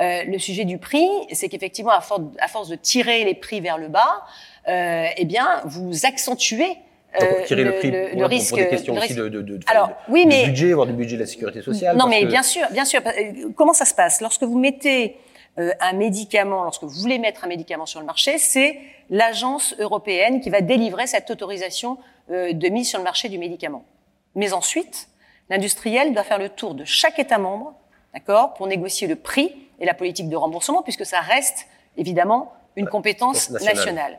[0.00, 2.04] Euh, le sujet du prix, c'est qu'effectivement, à,
[2.38, 4.24] à, force de tirer les prix vers le bas,
[4.68, 6.76] euh, eh bien, vous accentuez
[7.20, 10.26] euh, tirer le, prix le, risque, pour des questions aussi de, de, de, Alors, oui,
[10.26, 11.96] mais, budget, voire du budget de la sécurité sociale.
[11.96, 13.00] Non, mais bien sûr, bien sûr.
[13.06, 14.20] Euh, comment ça se passe?
[14.20, 15.16] Lorsque vous mettez
[15.58, 18.78] euh, un médicament, lorsque vous voulez mettre un médicament sur le marché, c'est
[19.10, 23.86] l'agence européenne qui va délivrer cette autorisation de mise sur le marché du médicament.
[24.34, 25.08] Mais ensuite,
[25.48, 27.74] l'industriel doit faire le tour de chaque État membre
[28.14, 31.66] d'accord, pour négocier le prix et la politique de remboursement, puisque ça reste
[31.96, 34.18] évidemment une compétence nationale.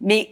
[0.00, 0.30] Mais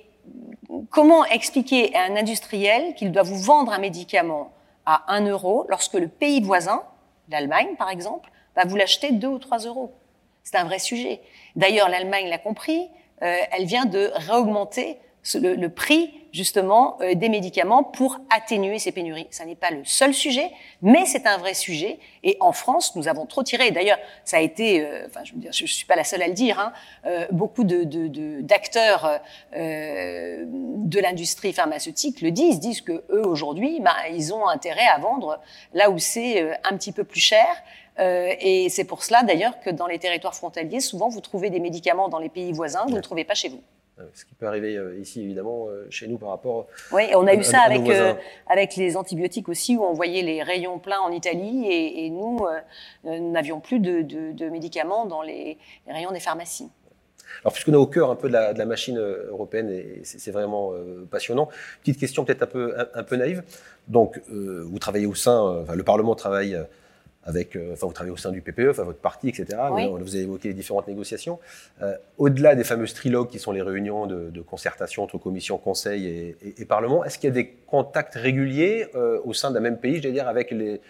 [0.91, 4.53] comment expliquer à un industriel qu'il doit vous vendre un médicament
[4.87, 6.83] à 1 euro lorsque le pays voisin,
[7.29, 9.93] l'Allemagne par exemple, va vous l'acheter 2 ou 3 euros?
[10.43, 11.21] C'est un vrai sujet.
[11.57, 12.89] D'ailleurs, l'Allemagne l'a compris,
[13.23, 14.99] euh, elle vient de réaugmenter
[15.35, 19.29] le, prix justement euh, des médicaments pour atténuer ces pénuries.
[19.31, 20.51] Ça n'est pas le seul sujet,
[20.83, 22.01] mais c'est un vrai sujet.
[22.25, 23.71] Et en France, nous avons trop tiré.
[23.71, 26.59] D'ailleurs, ça a été, euh, enfin, je ne suis pas la seule à le dire,
[26.59, 26.73] hein,
[27.07, 29.21] euh, beaucoup d'acteurs
[29.53, 34.99] de, de l'industrie pharmaceutique le disent, disent que eux aujourd'hui, bah, ils ont intérêt à
[34.99, 35.41] vendre
[35.73, 37.47] là où c'est un petit peu plus cher.
[37.99, 42.09] et c'est pour cela d'ailleurs que dans les territoires frontaliers, souvent vous trouvez des médicaments
[42.09, 43.63] dans les pays voisins que vous ne trouvez pas chez vous.
[44.01, 46.67] Euh, ce qui peut arriver euh, ici, évidemment, euh, chez nous par rapport.
[46.91, 47.89] Oui, on a eu ça avec,
[48.49, 52.45] avec les antibiotiques aussi, où on voyait les rayons pleins en Italie et, et nous,
[53.05, 56.71] n'avions plus de, de, de, médicaments dans les, rayons des pharmacies.
[57.43, 60.31] Alors, puisqu'on est au cœur un peu de la, de la machine européenne, et c'est
[60.33, 60.73] vraiment
[61.11, 61.49] passionnant,
[61.81, 63.45] petite question peut-être un peu, un, peu naïve.
[63.87, 66.59] Donc, vous travaillez au sein, enfin, le Parlement travaille
[67.25, 69.47] avec, euh, enfin, vous travaillez au sein du PPE, enfin, votre parti, etc.
[70.01, 71.39] Vous avez évoqué les différentes négociations.
[71.83, 76.07] Euh, au-delà des fameuses trilogues qui sont les réunions de, de concertation entre commission, conseil
[76.07, 79.61] et, et, et parlement, est-ce qu'il y a des contacts réguliers euh, au sein d'un
[79.61, 80.81] même pays, je vais dire, avec les,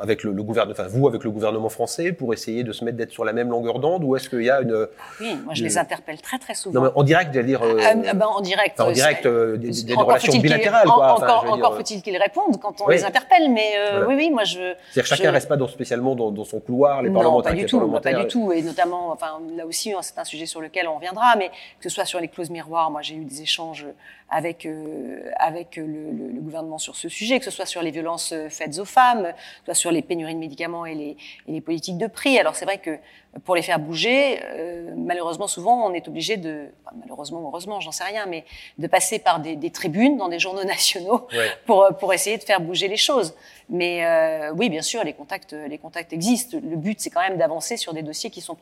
[0.00, 2.96] avec le, le gouvernement, enfin, vous avec le gouvernement français, pour essayer de se mettre
[2.96, 4.86] d'être sur la même longueur d'onde, ou est-ce qu'il y a une
[5.20, 6.80] Oui, moi je les interpelle très très souvent.
[6.80, 7.62] Non, mais en direct, j'allais dire.
[7.62, 8.80] Ah, ben, en direct.
[8.80, 11.14] en direct, des, des relations bilatérales, quoi.
[11.14, 13.72] Encore, encore faut-il qu'ils répondent quand on les interpelle, mais
[14.06, 14.74] oui, oui, moi je.
[14.92, 17.52] C'est-à-dire chacun reste pas spécialement dans, son couloir, les non, parlementaires.
[17.52, 18.52] Pas du tout, pas du tout.
[18.52, 21.88] Et notamment, enfin, là aussi, hein, c'est un sujet sur lequel on reviendra, mais que
[21.88, 23.86] ce soit sur les clauses miroirs, moi j'ai eu des échanges
[24.30, 27.90] avec euh, avec le, le, le, gouvernement sur ce sujet, que ce soit sur les
[27.90, 29.28] violences faites aux femmes, que
[29.60, 32.38] ce soit sur les pénuries de médicaments et les, et les politiques de prix.
[32.38, 32.98] Alors c'est vrai que
[33.44, 37.92] pour les faire bouger, euh, malheureusement souvent on est obligé de, enfin, malheureusement heureusement, j'en
[37.92, 38.44] sais rien, mais
[38.76, 41.50] de passer par des, des tribunes dans des journaux nationaux ouais.
[41.64, 43.34] pour pour essayer de faire bouger les choses.
[43.70, 46.58] Mais euh, oui, bien sûr, les contacts les contacts existent.
[46.62, 48.56] Le but c'est quand même d'avancer sur des dossiers qui sont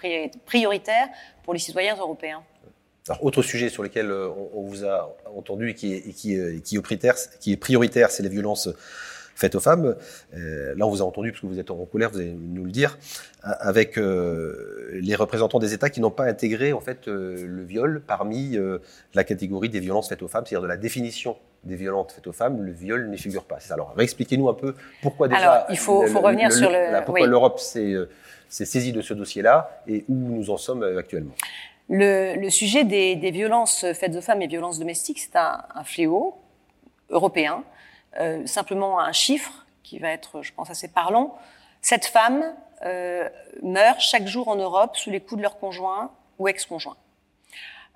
[0.46, 1.08] prioritaires
[1.42, 2.42] pour les citoyens européens.
[3.08, 6.34] Alors, autre sujet sur lequel euh, on, vous a entendu et qui est, et qui,
[6.34, 8.68] et qui est prioritaire, qui est prioritaire, c'est les violences
[9.36, 9.94] faites aux femmes.
[10.34, 12.64] Euh, là, on vous a entendu, parce que vous êtes en colère, vous allez nous
[12.64, 12.98] le dire,
[13.42, 18.02] avec euh, les représentants des États qui n'ont pas intégré en fait euh, le viol
[18.04, 18.78] parmi euh,
[19.14, 22.32] la catégorie des violences faites aux femmes, c'est-à-dire de la définition des violences faites aux
[22.32, 23.58] femmes, le viol n'y figure pas.
[23.70, 25.40] Alors, réexpliquez-nous un peu pourquoi déjà.
[25.40, 27.04] Alors, il faut, le, faut revenir le, sur le.
[27.04, 27.28] Pourquoi oui.
[27.28, 28.06] l'Europe s'est
[28.48, 31.34] saisie de ce dossier-là et où nous en sommes actuellement?
[31.88, 35.84] Le, le sujet des, des, violences faites aux femmes et violences domestiques, c'est un, un,
[35.84, 36.36] fléau
[37.10, 37.62] européen.
[38.18, 41.38] Euh, simplement un chiffre qui va être, je pense, assez parlant.
[41.80, 42.44] Cette femme
[42.84, 43.28] euh,
[43.62, 46.96] meurt chaque jour en Europe sous les coups de leur conjoint ou ex-conjoint.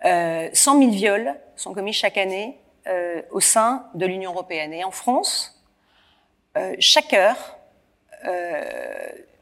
[0.05, 4.73] Euh, 100 000 viols sont commis chaque année euh, au sein de l'Union européenne.
[4.73, 5.63] Et en France,
[6.57, 7.57] euh, chaque heure,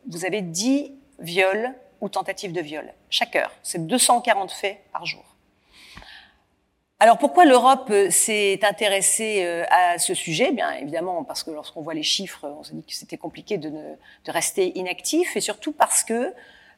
[0.07, 2.93] vous avez 10 viols ou tentatives de viol.
[3.11, 3.53] Chaque heure.
[3.63, 5.25] C'est 240 faits par jour.
[7.01, 10.51] Alors pourquoi l'Europe s'est intéressée à ce sujet?
[10.51, 13.69] Bien évidemment parce que lorsqu'on voit les chiffres, on s'est dit que c'était compliqué de,
[13.69, 13.95] ne,
[14.25, 16.35] de, rester inactif, et surtout parce que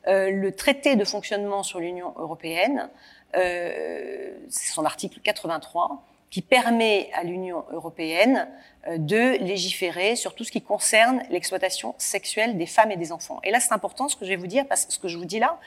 [0.07, 2.89] euh, le traité de fonctionnement sur l'Union européenne,
[3.37, 8.49] euh, c'est son article 83, qui permet à l'Union européenne
[8.87, 13.41] euh, de légiférer sur tout ce qui concerne l'exploitation sexuelle des femmes et des enfants.
[13.45, 15.27] Et là, c'est important ce que je vais vous dire, parce, ce que je vous
[15.27, 15.59] dis là,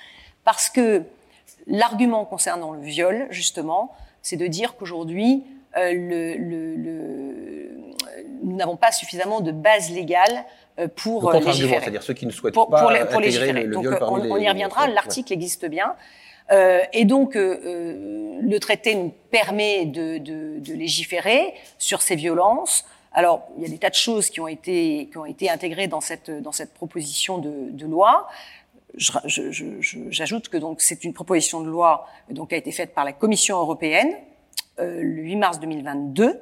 [0.44, 1.04] parce que
[1.68, 5.44] l'argument concernant le viol, justement, c'est de dire qu'aujourd'hui,
[5.78, 7.70] euh, le, le, le,
[8.44, 10.46] nous n'avons pas suffisamment de base légale
[10.80, 11.80] euh, pour le légiférer.
[11.82, 13.64] C'est-à-dire ceux qui ne souhaitent pour, pas pour, les, pour intégrer légiférer.
[13.64, 14.32] le, donc, viol parmi on, les...
[14.32, 15.96] on y reviendra, l'article existe bien.
[16.52, 22.86] Euh, et donc, euh, le traité nous permet de, de, de, légiférer sur ces violences.
[23.14, 25.88] Alors, il y a des tas de choses qui ont été, qui ont été intégrées
[25.88, 28.28] dans cette, dans cette proposition de, de loi.
[28.96, 33.14] J'ajoute que donc c'est une proposition de loi donc qui a été faite par la
[33.14, 34.16] Commission européenne
[34.80, 36.40] euh, le 8 mars 2022.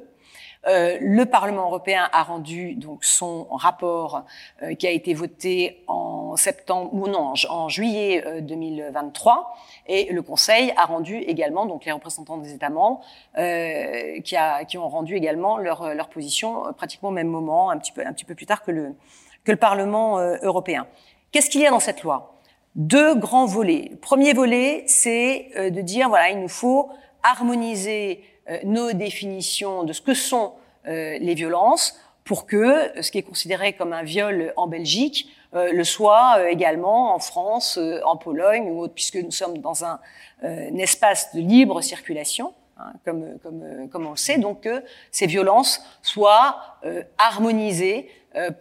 [0.67, 4.25] Euh, le Parlement européen a rendu donc son rapport
[4.61, 9.55] euh, qui a été voté en septembre ou non en, juillet euh, 2023
[9.87, 13.01] et le Conseil a rendu également donc les représentants des États membres
[13.39, 17.71] euh, qui, a, qui ont rendu également leur, leur position euh, pratiquement au même moment
[17.71, 18.95] un petit peu un petit peu plus tard que le
[19.43, 20.85] que le Parlement européen.
[21.31, 22.40] Qu'est-ce qu'il y a dans cette loi?
[22.75, 23.89] Deux grands volets.
[23.91, 26.89] Le premier volet, c'est de dire voilà il nous faut
[27.23, 30.53] harmoniser euh, nos définitions de ce que sont
[30.87, 35.83] euh, les violences pour que ce qui est considéré comme un viol en Belgique le
[35.83, 39.99] soient également en France, en Pologne ou autre, puisque nous sommes dans un,
[40.43, 42.53] un espace de libre circulation.
[42.77, 44.81] Hein, comme, comme, comme on le sait, donc que
[45.11, 46.77] ces violences soient
[47.17, 48.09] harmonisées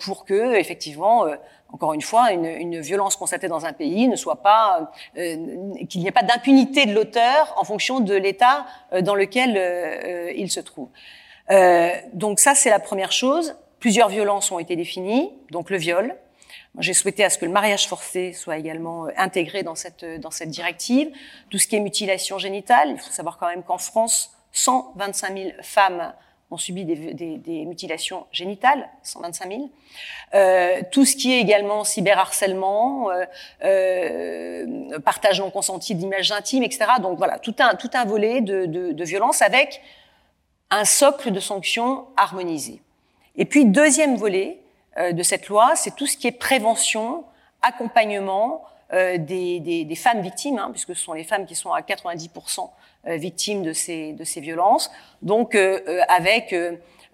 [0.01, 1.27] pour que, effectivement,
[1.73, 5.37] encore une fois, une, une, violence constatée dans un pays ne soit pas euh,
[5.89, 10.33] qu'il n'y ait pas d'impunité de l'auteur en fonction de l'état euh, dans lequel euh,
[10.35, 10.89] il se trouve.
[12.13, 13.57] donc ça, c'est la première chose.
[13.79, 16.17] Plusieurs violences ont été définies, donc le viol.
[16.79, 20.51] J'ai souhaité à ce que le mariage forcé soit également intégré dans cette dans cette
[20.51, 21.11] directive.
[21.49, 25.51] Tout ce qui est mutilation génitale, il faut savoir quand même qu'en France, 125 000
[25.63, 26.13] femmes
[26.51, 29.71] ont subi des, mutilations génitales, 125 000.
[30.35, 33.25] Euh, tout ce qui est également cyberharcèlement, euh,
[33.65, 36.87] euh, partage non consenti d'images intimes, etc.
[37.01, 39.81] Donc voilà, tout un, tout un volet de, de, de violence avec
[40.71, 42.81] un socle de sanctions harmonisé.
[43.37, 44.59] Et puis, deuxième volet
[44.97, 47.25] de cette loi, c'est tout ce qui est prévention,
[47.63, 51.73] accompagnement euh, des, des, des, femmes victimes, hein, puisque ce sont les femmes qui sont
[51.73, 52.71] à 90%
[53.07, 54.91] euh, victimes de ces, de ces violences.
[55.23, 56.55] Donc, euh, euh, avec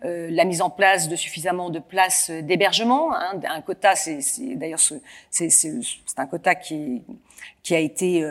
[0.02, 4.20] la mise en place de suffisamment de places d'hébergement, hein, un quota, c'est
[4.54, 4.78] d'ailleurs
[5.30, 5.48] c'est
[6.18, 7.02] un quota qui,
[7.62, 8.22] qui a été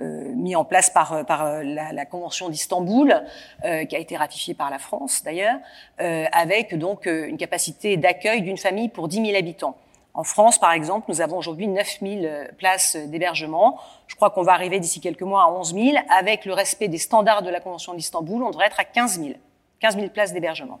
[0.00, 3.14] euh, mis en place par, par la, la Convention d'Istanbul,
[3.62, 5.58] euh, qui a été ratifiée par la France d'ailleurs,
[6.00, 9.76] euh, avec donc une capacité d'accueil d'une famille pour 10 000 habitants.
[10.14, 13.78] En France, par exemple, nous avons aujourd'hui 9000 euh, places d'hébergement.
[14.06, 15.96] Je crois qu'on va arriver d'ici quelques mois à 11 000.
[16.10, 19.34] Avec le respect des standards de la Convention d'Istanbul, on devrait être à 15 000.
[19.82, 20.80] 15 000 places d'hébergement.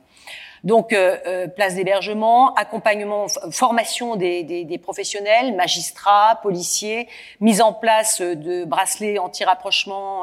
[0.62, 7.08] Donc, euh, euh, places d'hébergement, accompagnement, formation des, des, des, professionnels, magistrats, policiers,
[7.40, 10.22] mise en place de bracelets anti-rapprochement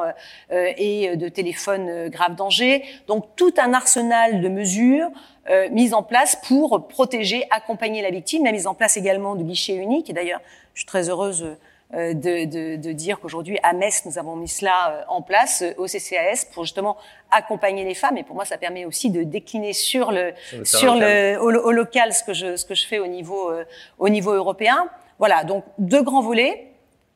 [0.50, 2.82] euh, et de téléphones grave danger.
[3.06, 5.10] Donc, tout un arsenal de mesures
[5.50, 8.44] euh, mises en place pour protéger, accompagner la victime.
[8.44, 10.08] La mise en place également du guichet unique.
[10.08, 10.40] Et d'ailleurs,
[10.74, 11.56] je suis très heureuse
[11.92, 15.64] euh, de, de, de, dire qu'aujourd'hui à Metz nous avons mis cela euh, en place
[15.76, 16.96] au CCAS pour justement
[17.32, 18.16] accompagner les femmes.
[18.16, 20.32] Et pour moi ça permet aussi de décliner sur le
[20.62, 23.64] sur le, au, au, local ce que je ce que je fais au niveau euh,
[23.98, 24.88] au niveau européen.
[25.18, 26.68] Voilà donc deux grands volets.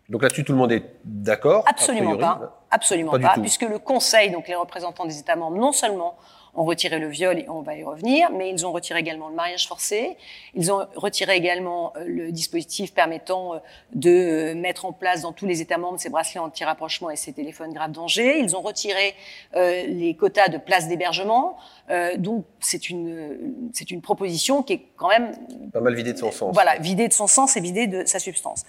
[0.08, 2.64] Donc là-dessus tout le monde est d'accord absolument pas.
[2.72, 6.16] Absolument pas, pas puisque le Conseil donc les représentants des États membres non seulement
[6.54, 9.34] ont retiré le viol et on va y revenir, mais ils ont retiré également le
[9.34, 10.16] mariage forcé.
[10.54, 13.58] Ils ont retiré également euh, le dispositif permettant euh,
[13.92, 17.32] de euh, mettre en place dans tous les États membres ces bracelets anti-rapprochement et ces
[17.32, 18.38] téléphones grave danger.
[18.38, 19.14] Ils ont retiré
[19.54, 21.56] les quotas de places d'hébergement.
[22.16, 25.32] donc c'est une c'est une proposition qui est quand même
[25.72, 26.54] pas mal vidée de son sens.
[26.54, 28.64] Voilà, vidée de son sens et vidée de sa substance.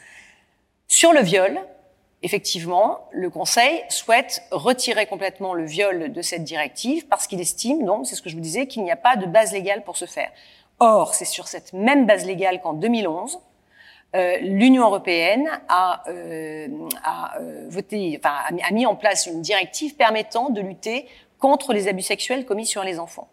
[0.88, 1.60] Sur le viol,
[2.26, 8.08] effectivement, le Conseil souhaite retirer complètement le viol de cette directive parce qu'il estime, donc,
[8.08, 10.06] c'est ce que je vous disais, qu'il n'y a pas de base légale pour ce
[10.06, 10.32] faire.
[10.80, 13.40] Or, c'est sur cette même base légale qu'en 2011,
[14.16, 16.68] euh, l'Union européenne a, euh,
[17.04, 21.08] a euh, voté, enfin, a mis en place une directive permettant de lutter
[21.38, 23.28] contre les abus sexuels commis sur les enfants.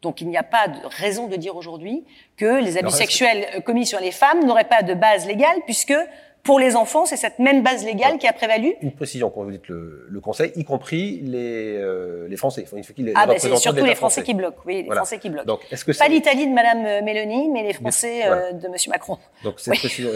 [0.00, 2.04] Donc il n'y a pas de raison de dire aujourd'hui
[2.36, 5.94] que les abus sexuels commis sur les femmes n'auraient pas de base légale puisque
[6.42, 8.74] pour les enfants, c'est cette même base légale qui a prévalu.
[8.80, 12.64] Une précision quand vous dites le, le Conseil, y compris les, euh, les Français.
[12.64, 14.62] Enfin, les, ah, ben c'est surtout les Français qui bloquent.
[14.64, 15.00] Oui, les voilà.
[15.02, 15.46] Français qui bloquent.
[15.46, 18.42] Donc, est-ce que pas l'Italie de Madame euh, Mélanie, mais les Français voilà.
[18.46, 19.18] euh, de Monsieur Macron.
[19.44, 19.78] Donc cette oui.
[19.78, 20.10] précision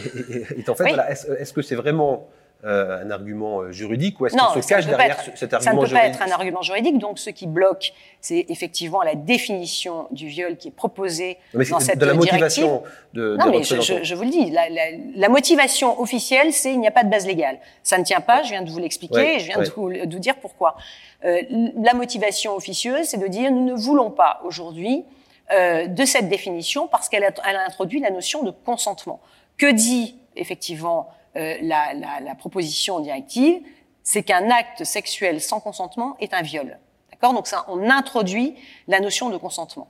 [0.57, 0.91] est, en fait, oui.
[0.91, 2.29] voilà, est-ce est que c'est vraiment
[2.65, 5.97] euh, un argument euh, juridique ou est-ce qu'il se cache derrière être, cet argument juridique
[5.97, 6.99] Ça ne peut pas être un argument juridique.
[6.99, 11.81] Donc, ce qui bloque, c'est effectivement la définition du viol qui est proposée mais dans
[11.81, 14.83] cette de la motivation de, non, mais je, je, je, vous le dis, la, la,
[15.17, 17.59] la motivation officielle, c'est il n'y a pas de base légale.
[17.83, 18.45] Ça ne tient pas.
[18.45, 19.15] Je viens de vous l'expliquer.
[19.15, 19.65] Ouais, je viens ouais.
[19.65, 20.77] de, vous, de, vous, dire pourquoi.
[21.25, 21.41] Euh,
[21.83, 25.05] la motivation officieuse, c'est de dire nous ne voulons pas aujourd'hui
[25.51, 29.21] euh, de cette définition parce qu'elle a, a introduit la notion de consentement.
[29.59, 33.63] Que dit effectivement euh, la, la, la, proposition directive,
[34.03, 36.79] c'est qu'un acte sexuel sans consentement est un viol.
[37.11, 37.33] D'accord?
[37.33, 38.55] Donc ça, on introduit
[38.89, 39.89] la notion de consentement.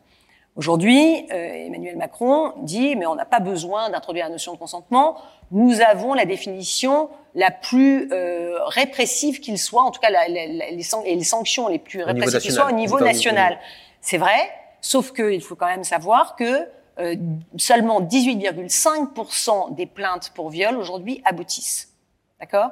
[0.54, 5.16] Aujourd'hui, euh, Emmanuel Macron dit mais on n'a pas besoin d'introduire la notion de consentement.
[5.50, 10.70] Nous avons la définition la plus euh, répressive qu'il soit, en tout cas la, la,
[10.70, 13.58] les, san les, sanctions les plus répressives qu'il soit au niveau national.
[14.02, 14.50] C'est vrai,
[14.82, 16.68] sauf qu'il faut quand même savoir que
[16.98, 17.16] euh,
[17.56, 21.92] seulement 18,5% des plaintes pour viol aujourd'hui aboutissent.
[22.40, 22.70] D'accord?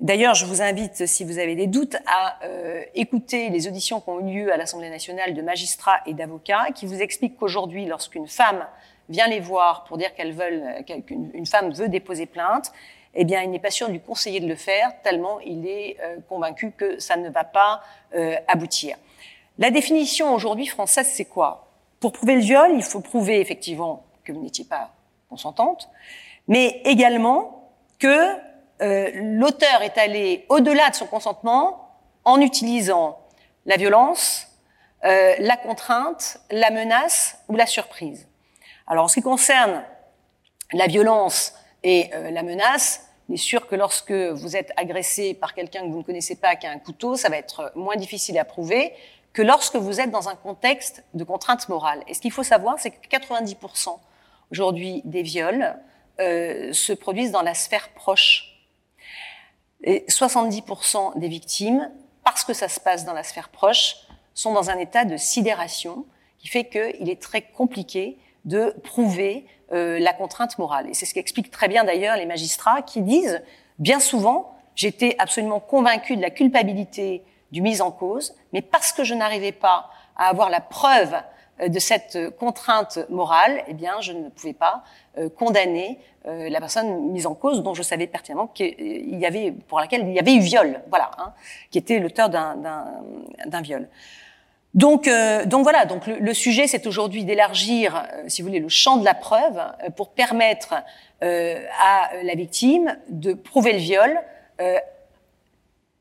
[0.00, 4.08] D'ailleurs, je vous invite, si vous avez des doutes, à euh, écouter les auditions qui
[4.08, 8.26] ont eu lieu à l'Assemblée nationale de magistrats et d'avocats qui vous expliquent qu'aujourd'hui, lorsqu'une
[8.26, 8.66] femme
[9.10, 12.72] vient les voir pour dire qu'elle veut, qu'une femme veut déposer plainte,
[13.14, 15.96] eh bien, il n'est pas sûr de lui conseiller de le faire, tellement il est
[16.00, 17.82] euh, convaincu que ça ne va pas
[18.14, 18.96] euh, aboutir.
[19.58, 21.69] La définition aujourd'hui française, c'est quoi?
[22.00, 24.90] Pour prouver le viol, il faut prouver effectivement que vous n'étiez pas
[25.28, 25.88] consentante,
[26.48, 28.34] mais également que
[28.82, 33.18] euh, l'auteur est allé au-delà de son consentement en utilisant
[33.66, 34.48] la violence,
[35.04, 38.26] euh, la contrainte, la menace ou la surprise.
[38.86, 39.84] Alors en ce qui concerne
[40.72, 45.54] la violence et euh, la menace, il est sûr que lorsque vous êtes agressé par
[45.54, 48.38] quelqu'un que vous ne connaissez pas qui a un couteau, ça va être moins difficile
[48.38, 48.94] à prouver
[49.32, 52.02] que lorsque vous êtes dans un contexte de contrainte morale.
[52.08, 53.98] Et ce qu'il faut savoir, c'est que 90%
[54.50, 55.76] aujourd'hui des viols
[56.20, 58.46] euh, se produisent dans la sphère proche.
[59.82, 61.90] Et 70% des victimes,
[62.24, 63.96] parce que ça se passe dans la sphère proche,
[64.34, 66.04] sont dans un état de sidération
[66.38, 70.88] qui fait qu'il est très compliqué de prouver euh, la contrainte morale.
[70.88, 73.42] Et c'est ce qu'expliquent très bien d'ailleurs les magistrats qui disent,
[73.78, 77.22] bien souvent, j'étais absolument convaincu de la culpabilité
[77.52, 81.14] du mise en cause, mais parce que je n'arrivais pas à avoir la preuve
[81.60, 84.82] euh, de cette contrainte morale, eh bien, je ne pouvais pas
[85.18, 89.52] euh, condamner euh, la personne mise en cause dont je savais pertinemment qu'il y avait,
[89.52, 91.32] pour laquelle il y avait eu viol, voilà, hein,
[91.70, 93.88] qui était l'auteur d'un viol.
[94.72, 95.10] Donc,
[95.46, 95.84] donc voilà.
[95.84, 99.60] Donc le, sujet, c'est aujourd'hui d'élargir, si vous voulez, le champ de la preuve
[99.96, 100.74] pour permettre
[101.20, 104.20] à la victime de prouver le viol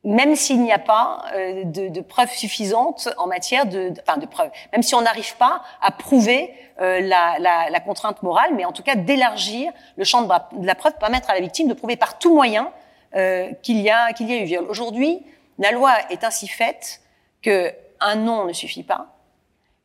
[0.04, 4.26] même s'il n'y a pas euh, de, de, preuves suffisantes en matière de, enfin de
[4.26, 8.64] preuves, même si on n'arrive pas à prouver euh, la, la, la, contrainte morale, mais
[8.64, 11.98] en tout cas d'élargir le champ de, la preuve, permettre à la victime de prouver
[11.98, 12.72] par tout moyen
[13.16, 14.66] euh, qu'il y a qu'il y a eu viol.
[14.70, 15.26] Aujourd'hui,
[15.58, 17.02] la loi est ainsi faite
[17.42, 19.08] que un non ne suffit pas,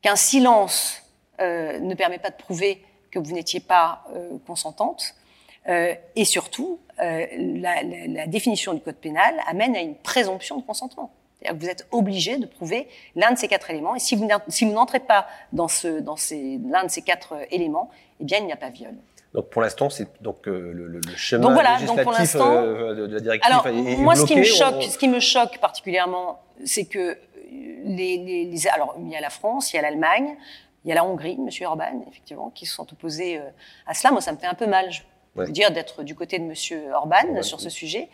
[0.00, 1.00] qu'un silence
[1.40, 4.04] ne permet pas de prouver que vous n'étiez pas
[4.46, 5.23] consentante, euh,
[5.66, 10.62] et surtout, euh, la, la, la, définition du code pénal amène à une présomption de
[10.62, 11.10] consentement.
[11.34, 12.86] C'est-à-dire que vous êtes obligé de prouver
[13.16, 13.96] l'un de ces quatre éléments.
[13.96, 17.34] Et si vous, si vous n'entrez pas dans, ce, dans ces, l'un de ces quatre
[17.50, 17.90] éléments,
[18.20, 18.94] eh bien, il n'y a pas viol.
[19.32, 22.94] Donc pour l'instant, c'est donc euh, le, le, chemin donc voilà, législatif donc pour euh,
[22.94, 25.58] de, la directive alors, est, moi, bloqué, ce qui me choque, ce qui me choque
[25.58, 27.18] particulièrement, c'est que
[27.50, 30.36] les, les, les, alors il y a la France, il y a l'Allemagne,
[30.84, 33.40] il y a la Hongrie, Monsieur Orban, effectivement, qui se sont opposés
[33.88, 34.12] à cela.
[34.12, 34.92] Moi, ça me fait un peu mal.
[34.92, 35.00] Je
[35.36, 35.50] ouais.
[35.50, 38.08] dire d'être du côté de Monsieur Orban sur ce sujet.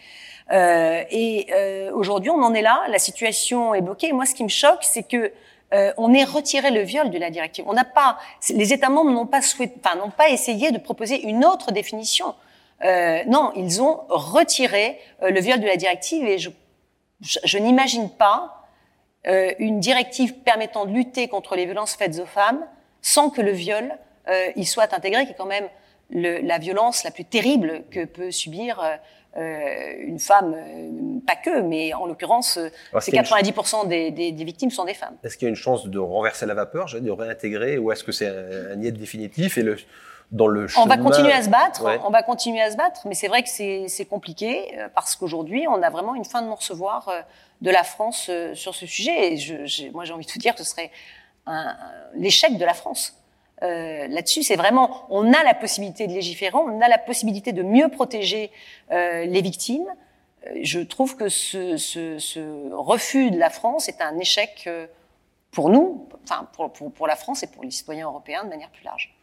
[0.53, 2.85] Euh, et euh, aujourd'hui, on en est là.
[2.89, 4.09] La situation est bloquée.
[4.09, 5.33] Et moi, ce qui me choque, c'est que
[5.73, 7.65] euh, on ait retiré le viol de la directive.
[7.69, 8.19] On n'a pas,
[8.49, 12.35] les États membres n'ont pas souhaité, enfin, n'ont pas essayé de proposer une autre définition.
[12.83, 16.51] Euh, non, ils ont retiré euh, le viol de la directive et je,
[17.21, 18.67] je, je n'imagine pas
[19.27, 22.65] euh, une directive permettant de lutter contre les violences faites aux femmes
[23.03, 23.97] sans que le viol
[24.55, 25.69] y soit intégré, qui est quand même
[26.13, 28.97] le, la violence la plus terrible que peut subir euh,
[29.37, 32.59] euh une femme, euh, pas que, mais en l'occurrence,
[33.01, 35.17] c'est 90% des, des, des, victimes sont des femmes.
[35.23, 38.13] Est-ce qu'il y a une chance de renverser la vapeur, de réintégrer, ou est-ce que
[38.13, 39.77] c'est un, un définitif et le,
[40.33, 40.85] dans le chemin...
[40.85, 42.01] On va continuer à se battre, ouais.
[42.05, 45.83] on va continuer à se battre, mais c'est vrai que c'est compliqué parce qu'aujourd'hui, on
[45.83, 47.11] a vraiment une fin de non-recevoir
[47.61, 49.33] de la France sur ce sujet.
[49.33, 50.91] Et je, moi, j'ai envie de vous dire que ce serait
[52.15, 53.20] l'échec de la France
[53.63, 54.43] euh, là-dessus.
[54.43, 58.51] C'est vraiment, on a la possibilité de légiférer, on a la possibilité de mieux protéger
[58.91, 59.87] euh, les victimes.
[60.47, 64.87] Euh, je trouve que ce, ce, ce, refus de la France est un échec euh,
[65.51, 68.71] pour nous, enfin pour, pour, pour la France et pour les citoyens européens de manière
[68.71, 69.15] plus large.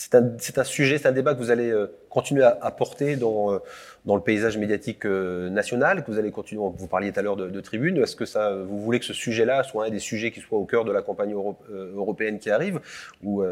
[0.00, 3.16] C'est un, un, sujet, c'est un débat que vous allez euh, continuer à, à porter
[3.16, 3.58] dans, euh,
[4.04, 6.62] dans le paysage médiatique euh, national, que vous allez continuer.
[6.72, 8.00] Vous parliez tout à l'heure de, de tribune.
[8.00, 10.66] Est-ce que ça, vous voulez que ce sujet-là soit un des sujets qui soit au
[10.66, 12.78] cœur de la campagne euro, européenne qui arrive
[13.24, 13.42] ou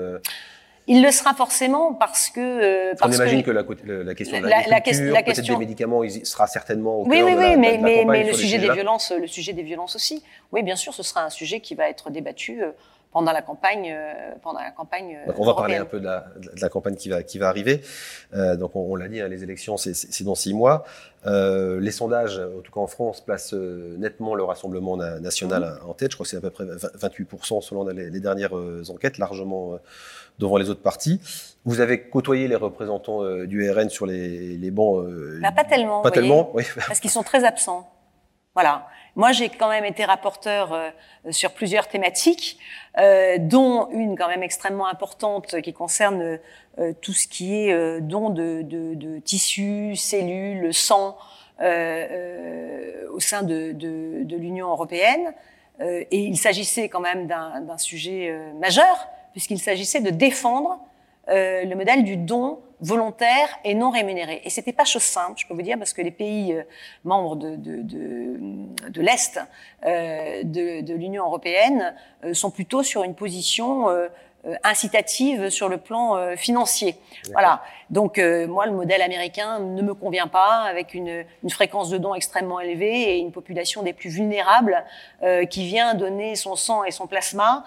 [0.88, 2.40] il le sera forcément parce que.
[2.40, 3.62] Euh, parce on imagine que, que la,
[4.05, 7.26] la, question de la, la, la question des médicaments il sera certainement au oui, cœur
[7.26, 9.64] oui, de oui, la, mais, de mais, mais le sujet des violences, le sujet des
[9.64, 10.22] violences aussi.
[10.53, 12.62] Oui, bien sûr, ce sera un sujet qui va être débattu
[13.16, 15.18] pendant la campagne, euh, pendant la campagne.
[15.26, 17.48] Donc on va parler un peu de la, de la, campagne qui va qui va
[17.48, 17.80] arriver.
[18.34, 20.84] Euh, donc on, on l'a dit, hein, les élections c'est dans six mois.
[21.24, 25.88] Euh, les sondages, en tout cas en France, placent euh, nettement le Rassemblement national mmh.
[25.88, 26.10] en tête.
[26.10, 29.72] Je crois que c'est à peu près 28% selon les, les dernières euh, enquêtes, largement
[29.72, 29.76] euh,
[30.38, 31.18] devant les autres partis.
[31.64, 35.06] Vous avez côtoyé les représentants du RN sur les, les bancs.
[35.40, 36.02] Bah, pas tellement.
[36.02, 36.64] Pas tellement, oui.
[36.86, 37.90] Parce qu'ils sont très absents.
[38.54, 38.86] Voilà.
[39.16, 40.90] Moi, j'ai quand même été rapporteur euh,
[41.30, 42.58] sur plusieurs thématiques,
[42.98, 46.38] euh, dont une quand même extrêmement importante qui concerne
[46.78, 51.16] euh, tout ce qui est euh, don de, de, de, tissus, cellules, sang
[51.62, 55.32] euh, au sein de, de l'Union européenne.
[55.80, 60.78] et il s'agissait quand même d'un sujet majeur, puisqu'il s'agissait de défendre
[61.28, 64.42] le modèle du don volontaire et non rémunéré.
[64.44, 66.62] Et c'était pas chose simple, je peux vous dire, parce que les pays euh,
[67.04, 68.36] membres de, de, de,
[68.90, 69.40] de l'Est
[69.84, 73.86] euh, de, de l'Union européenne euh, sont plutôt sur une position
[74.62, 76.94] incitative sur le plan financier.
[77.32, 77.62] Voilà.
[77.90, 82.14] Donc moi, le modèle américain ne me convient pas, avec une, une, fréquence de dons
[82.14, 84.84] extrêmement élevée et une population des plus vulnérables
[85.50, 87.64] qui vient donner son sang et son plasma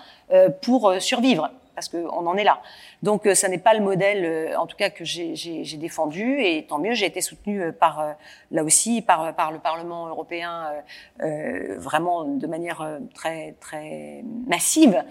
[0.61, 1.49] pour survivre
[1.79, 2.61] parce qu'on en est là.
[3.03, 6.65] Donc, euh, ça n'est pas le modèle, euh, en tout cas, que j'ai défendu, et
[6.67, 8.15] tant mieux, j'ai été soutenue euh, par,
[8.51, 10.73] là aussi, par, par le Parlement européen,
[11.21, 15.05] euh, vraiment de manière très, très massive.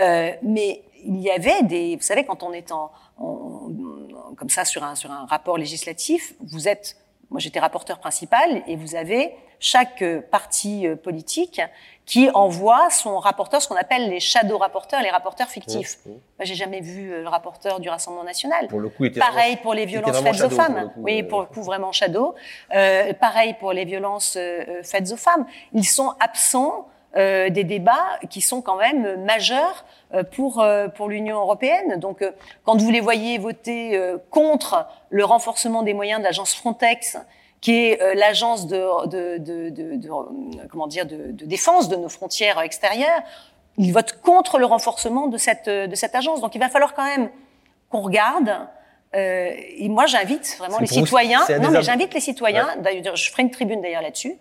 [0.00, 3.70] Euh, mais il y avait des, vous savez, quand on est en, en,
[4.36, 6.96] comme ça sur un, sur un rapport législatif, vous êtes
[7.30, 11.60] moi, j'étais rapporteur principal et vous avez chaque euh, parti euh, politique
[12.06, 15.98] qui envoie son rapporteur, ce qu'on appelle les shadow rapporteurs, les rapporteurs fictifs.
[16.06, 16.12] Mmh, mmh.
[16.12, 18.68] Moi, j'ai jamais vu euh, le rapporteur du Rassemblement national.
[18.68, 20.90] Pour le coup, était pareil pour les violences faites aux femmes.
[20.96, 22.34] oui, pour le coup, vraiment shadow.
[22.74, 24.38] Euh, pareil pour les violences
[24.82, 25.46] faites aux femmes.
[25.72, 31.08] Ils sont absents euh, des débats qui sont quand même majeurs euh, pour euh, pour
[31.08, 31.98] l'Union européenne.
[31.98, 32.22] Donc,
[32.64, 33.98] quand vous les voyez voter
[34.30, 37.16] contre le renforcement des moyens de l'agence Frontex,
[37.60, 43.22] qui est l'agence de, de, de, de, comment dire de, défense de nos frontières extérieures,
[43.76, 46.40] ils votent contre le renforcement de cette de cette agence.
[46.40, 47.30] Donc, il va falloir quand même
[47.90, 48.50] qu'on regarde.
[49.12, 51.40] et moi, j'invite vraiment les citoyens.
[51.60, 52.68] Non, mais j'invite les citoyens.
[52.80, 54.34] D'ailleurs, je ferai une tribune d'ailleurs là-dessus.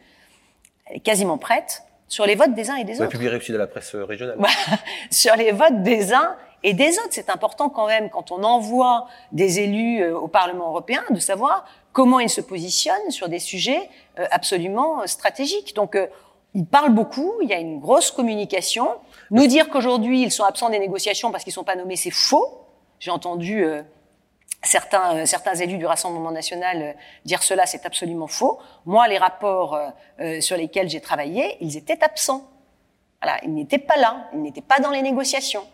[0.85, 3.11] Elle est quasiment prête sur les votes des uns et des autres.
[3.11, 4.37] publier aussi de la presse régionale.
[5.11, 7.09] sur les votes des uns et des autres.
[7.11, 11.65] C'est important quand même, quand on envoie des élus euh, au Parlement européen, de savoir
[11.97, 13.89] comment ils se positionnent sur des sujets
[14.19, 15.75] euh, absolument euh, stratégiques.
[15.75, 15.97] Donc,
[16.53, 18.87] ils parlent beaucoup, il y a une grosse communication.
[19.31, 22.11] Nous dire qu'aujourd'hui, ils sont absents des négociations parce qu'ils ne sont pas nommés, c'est
[22.11, 22.61] faux.
[22.99, 23.63] J'ai entendu
[24.63, 26.93] certains, euh, certains élus du Rassemblement national euh,
[27.25, 28.59] dire cela, c'est absolument faux.
[28.85, 29.79] Moi, les rapports
[30.19, 32.49] euh, sur lesquels j'ai travaillé, ils étaient absents.
[33.21, 35.65] Voilà, ils n'étaient pas là, ils n'étaient pas dans les négociations.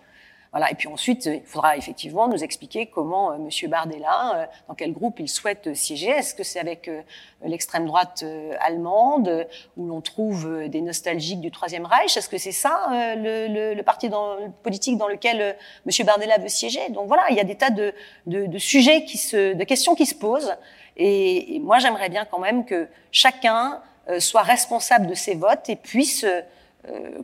[0.54, 0.70] Voilà.
[0.70, 3.70] Et puis ensuite, il faudra effectivement nous expliquer comment euh, M.
[3.72, 6.12] Bardella, euh, dans quel groupe il souhaite siéger.
[6.12, 7.01] Est-ce que c'est avec euh,
[7.43, 8.24] l'extrême droite
[8.60, 9.47] allemande,
[9.78, 12.16] où l'on trouve des nostalgiques du Troisième Reich?
[12.16, 12.88] Est-ce que c'est ça
[13.18, 16.06] le, le, le, parti dans, le politique dans lequel M.
[16.06, 16.88] Bardella veut siéger?
[16.89, 17.93] Donc voilà, il y a des tas de,
[18.28, 20.56] de, de, sujets qui se, de questions qui se posent.
[20.95, 23.82] Et, moi, j'aimerais bien quand même que chacun
[24.20, 26.26] soit responsable de ses votes et puisse,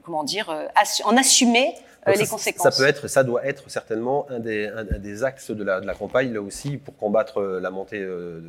[0.04, 0.68] comment dire,
[1.06, 1.76] en assumer
[2.08, 2.74] euh, les conséquences.
[2.74, 5.86] Ça peut être, ça doit être certainement un des, un, des axes de la, de
[5.86, 8.42] la, campagne là aussi pour combattre euh, la montée euh,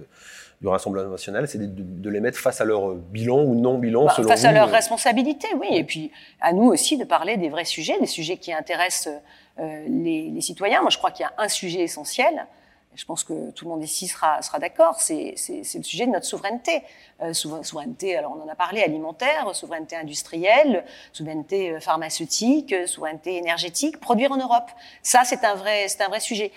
[0.60, 4.04] du Rassemblement national, c'est de, de, les mettre face à leur bilan ou non bilan
[4.04, 7.48] bah, selon Face à leur responsabilité, oui, et puis à nous aussi de parler des
[7.48, 9.14] vrais sujets, des sujets qui intéressent
[9.58, 10.80] euh, les, les, citoyens.
[10.82, 12.46] Moi, je crois qu'il y a un sujet essentiel,
[12.94, 16.26] je pense que tout le monde ici sera, sera d'accord, c'est le sujet de notre
[16.26, 16.82] souveraineté.
[17.22, 24.00] Euh, souveraineté, alors on en a parlé, alimentaire, souveraineté industrielle, souveraineté euh, pharmaceutique, souveraineté énergétique,
[24.00, 24.70] produire en Europe.
[25.02, 26.50] Ça, c'est un, vrai, un vrai sujet.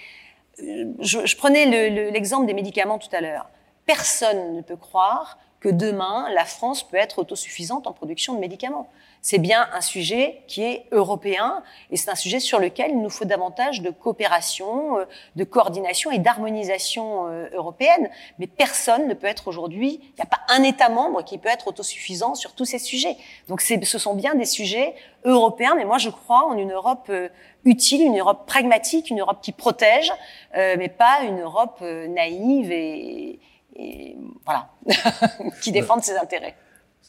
[0.61, 1.65] Euh, je, prenais
[2.11, 3.49] l'exemple le, des médicaments tout à l'heure.
[3.85, 8.89] Personne ne peut croire que demain, la France peut être autosuffisante en production de médicaments
[9.23, 13.09] c'est bien un sujet qui est européen et c'est un sujet sur lequel il nous
[13.09, 15.05] faut davantage de coopération, euh,
[15.37, 18.09] de coordination et d'harmonisation euh, européenne.
[18.37, 21.47] Mais personne ne peut être aujourd'hui, il n'y a pas un État membre qui peut
[21.47, 23.15] être autosuffisant sur tous ces sujets.
[23.47, 24.93] Donc ce sont bien des sujets
[25.23, 27.29] européens, mais moi je crois en une Europe euh,
[27.63, 30.11] utile, une Europe pragmatique, une Europe qui protège,
[30.53, 33.39] mais pas une Europe naïve et,
[33.77, 34.67] et voilà,
[35.61, 36.55] qui défende ses intérêts.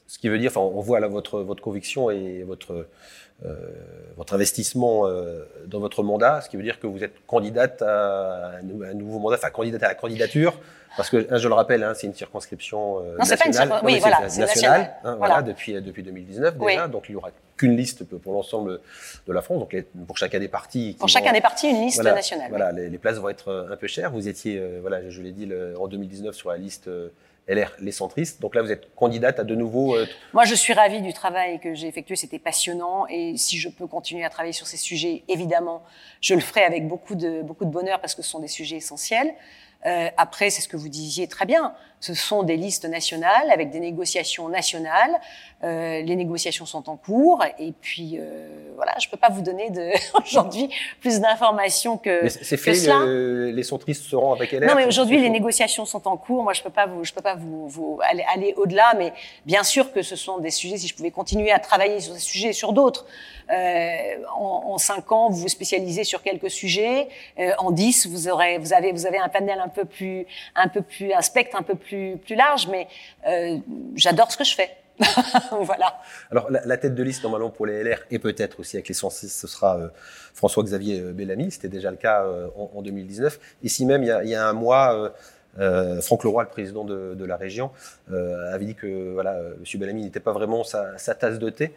[0.07, 2.87] Ce qui veut dire, enfin, on voit là votre, votre conviction et votre,
[3.45, 3.55] euh,
[4.17, 8.53] votre investissement euh, dans votre mandat, ce qui veut dire que vous êtes candidate à
[8.59, 10.55] un, nouveau mandat, enfin candidate à la candidature,
[10.97, 13.87] parce que hein, je le rappelle, hein, c'est une circonscription euh, non, nationale, pas une
[13.87, 14.95] oui, voilà, nationale, national.
[15.03, 15.43] hein, voilà.
[15.43, 18.81] depuis depuis 2019 déjà, donc il y aura qu'une liste pour l'ensemble
[19.27, 20.97] de la France, donc les, pour chacun des partis.
[20.99, 22.49] Pour chacun des partis, une liste voilà, nationale.
[22.51, 24.13] Voilà, les, les, places vont être un peu chères.
[24.13, 26.89] Vous étiez, euh, voilà, je l'ai dit, le, en 2019 sur la liste
[27.49, 28.40] LR, les centristes.
[28.40, 29.97] Donc là, vous êtes candidate à de nouveau.
[29.97, 30.07] Euh...
[30.32, 32.16] Moi, je suis ravie du travail que j'ai effectué.
[32.16, 33.07] C'était passionnant.
[33.09, 35.82] Et si je peux continuer à travailler sur ces sujets, évidemment,
[36.20, 38.76] je le ferai avec beaucoup de, beaucoup de bonheur parce que ce sont des sujets
[38.76, 39.34] essentiels.
[39.86, 41.74] Euh, après, c'est ce que vous disiez très bien.
[42.05, 45.19] Ce sont des listes nationales avec des négociations nationales.
[45.63, 47.43] Euh, les négociations sont en cours.
[47.59, 48.47] Et puis, euh,
[48.77, 49.73] voilà, je peux pas vous donner
[50.23, 50.69] aujourd'hui
[51.01, 52.75] plus d'informations que, c'est fait,
[53.53, 56.43] les centristes seront avec LR Non, mais aujourd'hui, les négociations sont en cours.
[56.43, 58.93] Moi, je peux pas vous, je peux pas vous, vous aller, aller au-delà.
[58.99, 59.15] Mais
[59.47, 62.21] bien sûr que ce sont des sujets, si je pouvais continuer à travailler sur ces
[62.21, 63.07] sujets et sur d'autres,
[63.51, 67.09] euh, en, en, cinq ans, vous vous spécialisez sur quelques sujets.
[67.39, 70.69] Euh, en dix, vous aurez, vous avez, vous avez un panel un peu plus, un
[70.69, 71.93] peu plus, un spectre un peu plus,
[72.24, 72.68] plus large.
[72.68, 72.88] Mais
[73.28, 73.59] euh,
[73.95, 74.70] j'adore ce que je fais.
[75.61, 76.01] voilà.
[76.30, 79.28] Alors, la, tête de liste, normalement, pour les LR, et peut-être aussi avec les 106,
[79.28, 79.90] ce sera
[80.34, 81.51] François-Xavier Bellamy.
[81.51, 82.24] C'était déjà le cas
[82.57, 83.40] en, 2019.
[83.64, 85.12] Ici même, il y a, un mois,
[85.59, 87.70] euh, Franck Leroy, le président de, la région,
[88.12, 89.80] euh, avait dit que voilà, M.
[89.80, 91.72] Bellamy n'était pas vraiment sa, tasse de thé.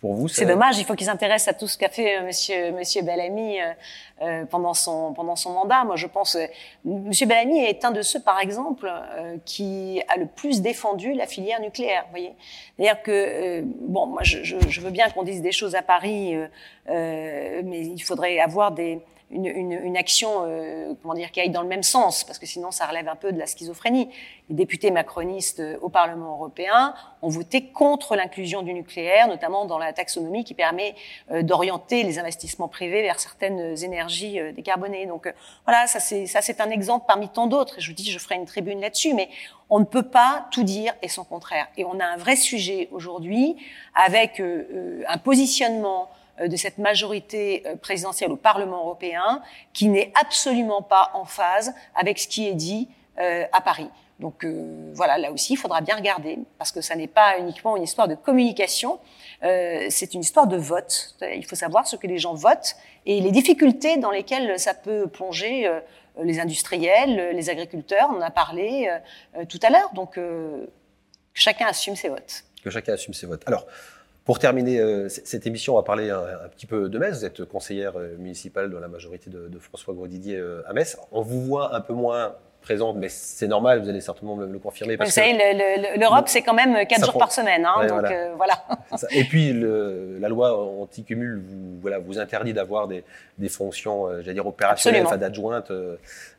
[0.00, 0.78] Pour vous, c'est dommage.
[0.78, 3.58] Il faut qu'ils s'intéressent à tout ce qu'a fait euh, Monsieur Monsieur Bellamy
[4.22, 5.84] euh, pendant son pendant son mandat.
[5.84, 6.38] Moi, je pense
[6.84, 8.90] Monsieur Bellamy est un de ceux, par exemple,
[9.44, 12.04] qui a le plus défendu la filière nucléaire.
[12.06, 12.32] Vous voyez,
[12.76, 16.34] c'est-à-dire que bon, moi, je, je, je veux bien qu'on dise des choses à Paris,
[16.88, 19.00] mais il faudrait avoir des
[19.30, 22.46] une, une, une action euh, comment dire, qui aille dans le même sens, parce que
[22.46, 24.08] sinon ça relève un peu de la schizophrénie.
[24.48, 29.78] Les députés macronistes euh, au Parlement européen ont voté contre l'inclusion du nucléaire, notamment dans
[29.78, 30.94] la taxonomie qui permet
[31.30, 35.06] euh, d'orienter les investissements privés vers certaines énergies décarbonées.
[35.06, 35.32] Donc
[35.64, 37.76] voilà, ça c'est ça c'est un exemple parmi tant d'autres.
[37.78, 39.28] Je vous dis, je ferai une tribune là-dessus, mais
[39.68, 41.68] on ne peut pas tout dire et son contraire.
[41.76, 43.56] Et on a un vrai sujet aujourd'hui
[43.94, 50.82] avec un positionnement euh, de cette majorité euh, présidentielle au Parlement européen qui n'est absolument
[50.82, 52.88] pas en phase avec ce qui est dit
[53.18, 53.88] euh, à Paris.
[54.18, 54.44] Donc
[54.92, 58.06] voilà, là aussi, il faudra bien regarder, parce que ça n'est pas uniquement une histoire
[58.06, 59.00] de communication,
[59.40, 61.16] c'est une histoire de vote.
[61.22, 62.76] Il faut savoir ce que les gens votent
[63.06, 65.72] et les difficultés dans lesquelles ça peut plonger
[66.22, 68.94] les industriels, les agriculteurs, on en a parlé
[69.48, 69.90] tout à l'heure.
[69.94, 70.68] Donc que
[71.32, 72.44] chacun assume ses votes.
[72.62, 73.42] Que chacun assume ses votes.
[73.46, 73.66] Alors,
[74.24, 77.18] pour terminer euh, cette émission, on va parler un, petit peu de Metz.
[77.18, 80.98] Vous êtes conseillère euh, municipale dans la majorité de, François Grosdidier euh, à Metz.
[81.10, 84.58] On vous voit un peu moins présente, mais c'est normal, vous allez certainement me le
[84.58, 84.98] confirmer.
[84.98, 85.32] Parce vous savez,
[85.98, 87.64] l'Europe, c'est quand même 4 jours par semaine.
[87.64, 88.04] Hein, donc
[88.36, 88.62] voilà.
[89.10, 93.02] Et puis, la loi anti-cumul vous, voilà, vous interdit d'avoir des,
[93.38, 95.72] des, fonctions, j'allais dire, opérationnelles, enfin, d'adjointe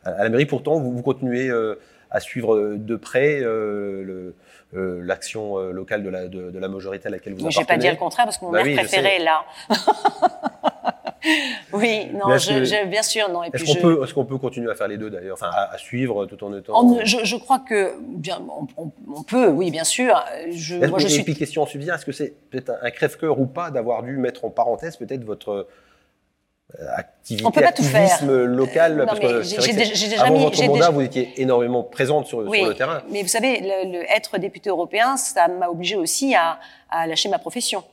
[0.05, 0.45] à la mairie.
[0.45, 1.51] Pourtant, vous, vous continuez
[2.11, 4.35] à suivre de près le
[4.73, 7.53] euh, l'action euh, locale de la, de, la majorité à laquelle vous appartenez.
[7.53, 9.43] Je vais pas dire le contraire parce que mon bah maire préféré est là.
[11.73, 13.43] oui, non, je, bien sûr, non.
[13.43, 16.25] Est-ce qu'on peut, est-ce qu'on peut continuer à faire les deux d'ailleurs, enfin à, suivre
[16.25, 17.03] tout en étant.
[17.03, 18.41] je, je, crois que bien,
[18.77, 20.23] on, peut, oui, bien sûr.
[20.51, 21.25] Je, moi, je suis.
[21.25, 24.95] question subvient, est-ce que c'est peut-être un crève-cœur ou pas d'avoir dû mettre en parenthèse
[24.97, 25.67] peut-être votre
[26.95, 28.23] activité, on peut pas tout faire.
[28.25, 29.07] local
[29.41, 29.73] j'ai
[30.07, 30.89] déjà avant mis, votre mandat, déjà...
[30.89, 33.01] vous étiez énormément présente sur, sur, le terrain.
[33.09, 36.59] Mais vous savez, le, être député européen, ça m'a obligé aussi à,
[36.89, 37.83] à lâcher ma profession.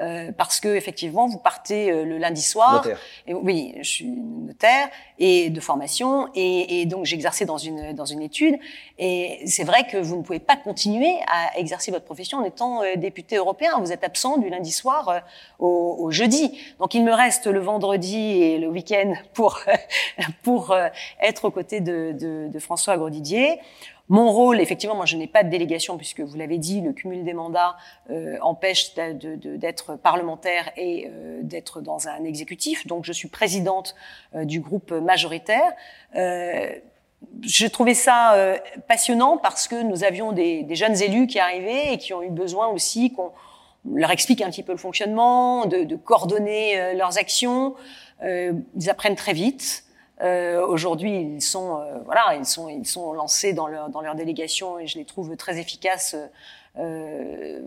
[0.00, 2.86] Euh, parce que effectivement, vous partez euh, le lundi soir.
[3.26, 4.88] Et, oui, je suis notaire
[5.18, 8.58] et de formation, et, et donc j'exerçais dans une dans une étude.
[8.98, 12.82] Et c'est vrai que vous ne pouvez pas continuer à exercer votre profession en étant
[12.82, 13.72] euh, député européen.
[13.78, 15.22] Vous êtes absent du lundi soir
[15.58, 16.58] au, au, jeudi.
[16.78, 19.60] Donc il me reste le vendredi et le week-end pour
[20.42, 20.74] pour
[21.20, 23.60] être aux côtés de, de, de François Grodidier.
[24.10, 27.22] Mon rôle, effectivement, moi je n'ai pas de délégation puisque vous l'avez dit, le cumul
[27.22, 27.76] des mandats
[28.10, 32.88] euh, empêche d'être parlementaire et euh, d'être dans un exécutif.
[32.88, 33.94] Donc je suis présidente
[34.34, 35.72] euh, du groupe majoritaire.
[37.42, 38.34] J'ai trouvé ça
[38.88, 42.30] passionnant parce que nous avions des, des, jeunes élus qui arrivaient et qui ont eu
[42.30, 43.30] besoin aussi qu'on
[43.94, 47.74] leur explique un petit peu le fonctionnement, de, de coordonner leurs actions.
[48.22, 49.84] ils apprennent très vite.
[50.22, 54.14] Euh, Aujourd'hui, ils sont euh, voilà, ils sont ils sont lancés dans leur dans leur
[54.14, 56.14] délégation et je les trouve très efficaces
[56.78, 57.60] euh,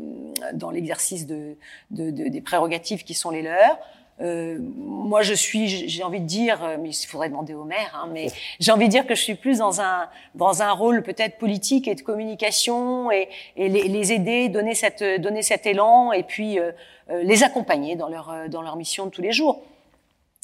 [0.54, 1.58] dans l'exercice de,
[1.91, 3.78] de, de, des prérogatives qui sont les leurs.
[4.22, 8.10] Euh, moi, je suis, j'ai envie de dire, mais il faudrait demander au maire, hein,
[8.12, 8.28] mais
[8.60, 11.88] j'ai envie de dire que je suis plus dans un dans un rôle peut-être politique
[11.88, 13.28] et de communication et,
[13.58, 16.72] et les, les, aider, donner cette donner cet élan et puis euh,
[17.10, 19.64] euh, les accompagner dans leur dans leur mission de tous les jours.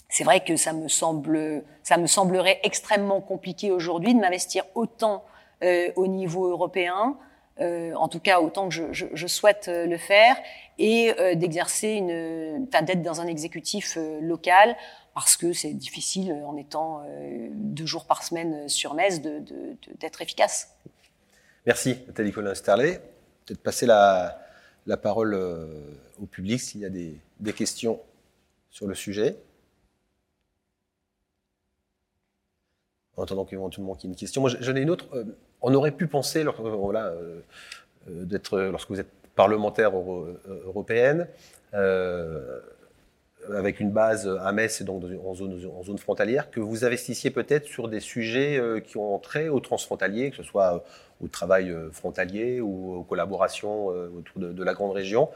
[0.09, 5.23] C'est vrai que ça me semble, ça me semblerait extrêmement compliqué aujourd'hui de m'investir autant
[5.63, 7.15] euh, au niveau européen,
[7.59, 10.35] euh, en tout cas autant que je, souhaite euh, le faire,
[10.79, 14.77] et d'exercer une, enfin, d'être dans un exécutif local,
[15.13, 17.03] parce que c'est difficile en étant
[17.51, 20.73] deux jours par semaine sur Metz d'être efficace.
[21.65, 23.01] Merci, Nathalie Colin Sterlet.
[23.45, 24.39] Peut-être passer la,
[24.85, 25.35] la parole
[26.21, 27.99] au public s'il y a des questions
[28.69, 29.35] sur le sujet.
[33.19, 34.41] En attendant qu'éventuellement qu'il y ait une question.
[34.41, 35.05] Moi, j'en ai une autre.
[35.13, 35.23] Euh,
[35.61, 37.41] on aurait pu penser, euh, voilà, euh,
[38.07, 39.91] d'être, lorsque vous êtes parlementaire
[40.65, 41.27] européenne,
[43.53, 47.87] avec une base à Metz et donc en zone, frontalière, que vous investissiez peut-être sur
[47.87, 50.83] des sujets qui ont trait au transfrontalier, que ce soit
[51.21, 55.29] au travail frontalier ou aux collaborations autour de, la grande région.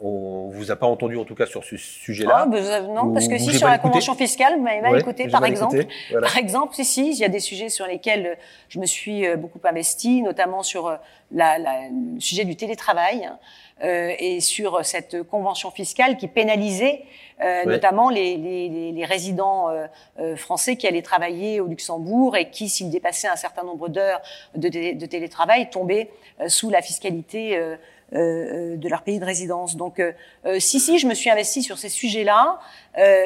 [0.00, 2.42] On vous a pas entendu en tout cas sur ce sujet-là.
[2.42, 5.44] Ah, ben, non, parce que si sur la convention fiscale, vous m'avez mal écouté, par
[5.44, 5.84] exemple.
[6.20, 8.38] Par exemple, si, si, il y a des sujets sur lesquels
[8.68, 10.96] je me suis euh, beaucoup investi, notamment sur euh,
[11.32, 13.38] la, la, le sujet du télétravail hein,
[13.84, 17.02] euh, et sur cette convention fiscale qui pénalisait
[17.40, 19.86] euh, notamment les, les, les résidents euh,
[20.18, 24.20] euh, français qui allaient travailler au Luxembourg et qui, s'ils dépassaient un certain nombre d'heures
[24.56, 26.10] de, de, télétravail, tombaient
[26.48, 27.76] sous la fiscalité euh,
[28.12, 29.76] de leur pays de résidence.
[29.76, 30.12] Donc, euh,
[30.46, 32.58] euh, si, si, je me suis investi sur ces sujets-là,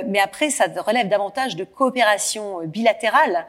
[0.07, 3.47] mais après, ça relève davantage de coopération bilatérale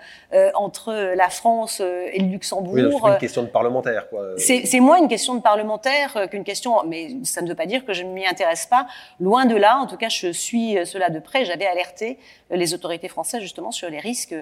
[0.53, 2.75] entre la France et le Luxembourg.
[2.75, 4.27] Oui, c'est une question de parlementaire, quoi.
[4.37, 7.91] C'est moins une question de parlementaire qu'une question, mais ça ne veut pas dire que
[7.91, 8.87] je ne m'y intéresse pas.
[9.19, 11.43] Loin de là, en tout cas, je suis cela de près.
[11.43, 12.17] J'avais alerté
[12.51, 14.35] les autorités françaises justement sur les risques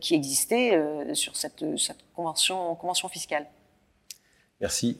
[0.00, 0.80] qui existaient
[1.14, 3.46] sur cette, cette convention, convention fiscale.
[4.60, 4.98] Merci.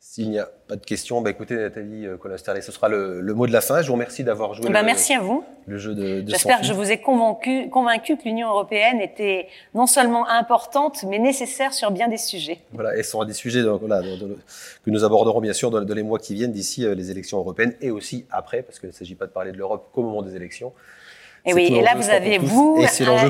[0.00, 3.48] S'il n'y a pas de questions, bah écoutez Nathalie euh, Colin-Sterlet, ce sera le, mot
[3.48, 3.82] de la fin.
[3.82, 5.44] Je vous remercie d'avoir joué bah, le, merci à vous.
[5.66, 9.48] le jeu de, de J'espère que je vous ai convaincu, convaincu que l'Union européenne était
[9.74, 12.60] non seulement importante, mais nécessaire sur bien des sujets.
[12.72, 16.20] Voilà, et ce sera des sujets voilà, que nous aborderons bien sûr dans, les mois
[16.20, 19.26] qui viennent d'ici euh, les élections européennes et aussi après, parce qu'il ne s'agit pas
[19.26, 20.72] de parler de l'Europe qu'au moment des élections.
[21.48, 22.78] Et oui, et là, vous avez, vous,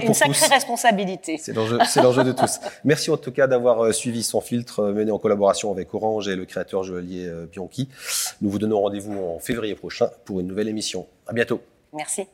[0.02, 1.38] une sacrée responsabilité.
[1.38, 1.78] C'est l'enjeu
[2.24, 2.58] de tous.
[2.84, 6.28] Merci en tout cas d'avoir euh, suivi son filtre euh, mené en collaboration avec Orange
[6.28, 7.88] et le créateur joaillier euh, Bianchi.
[8.42, 11.06] Nous vous donnons rendez-vous en février prochain pour une nouvelle émission.
[11.26, 11.60] À bientôt.
[11.92, 12.26] Merci.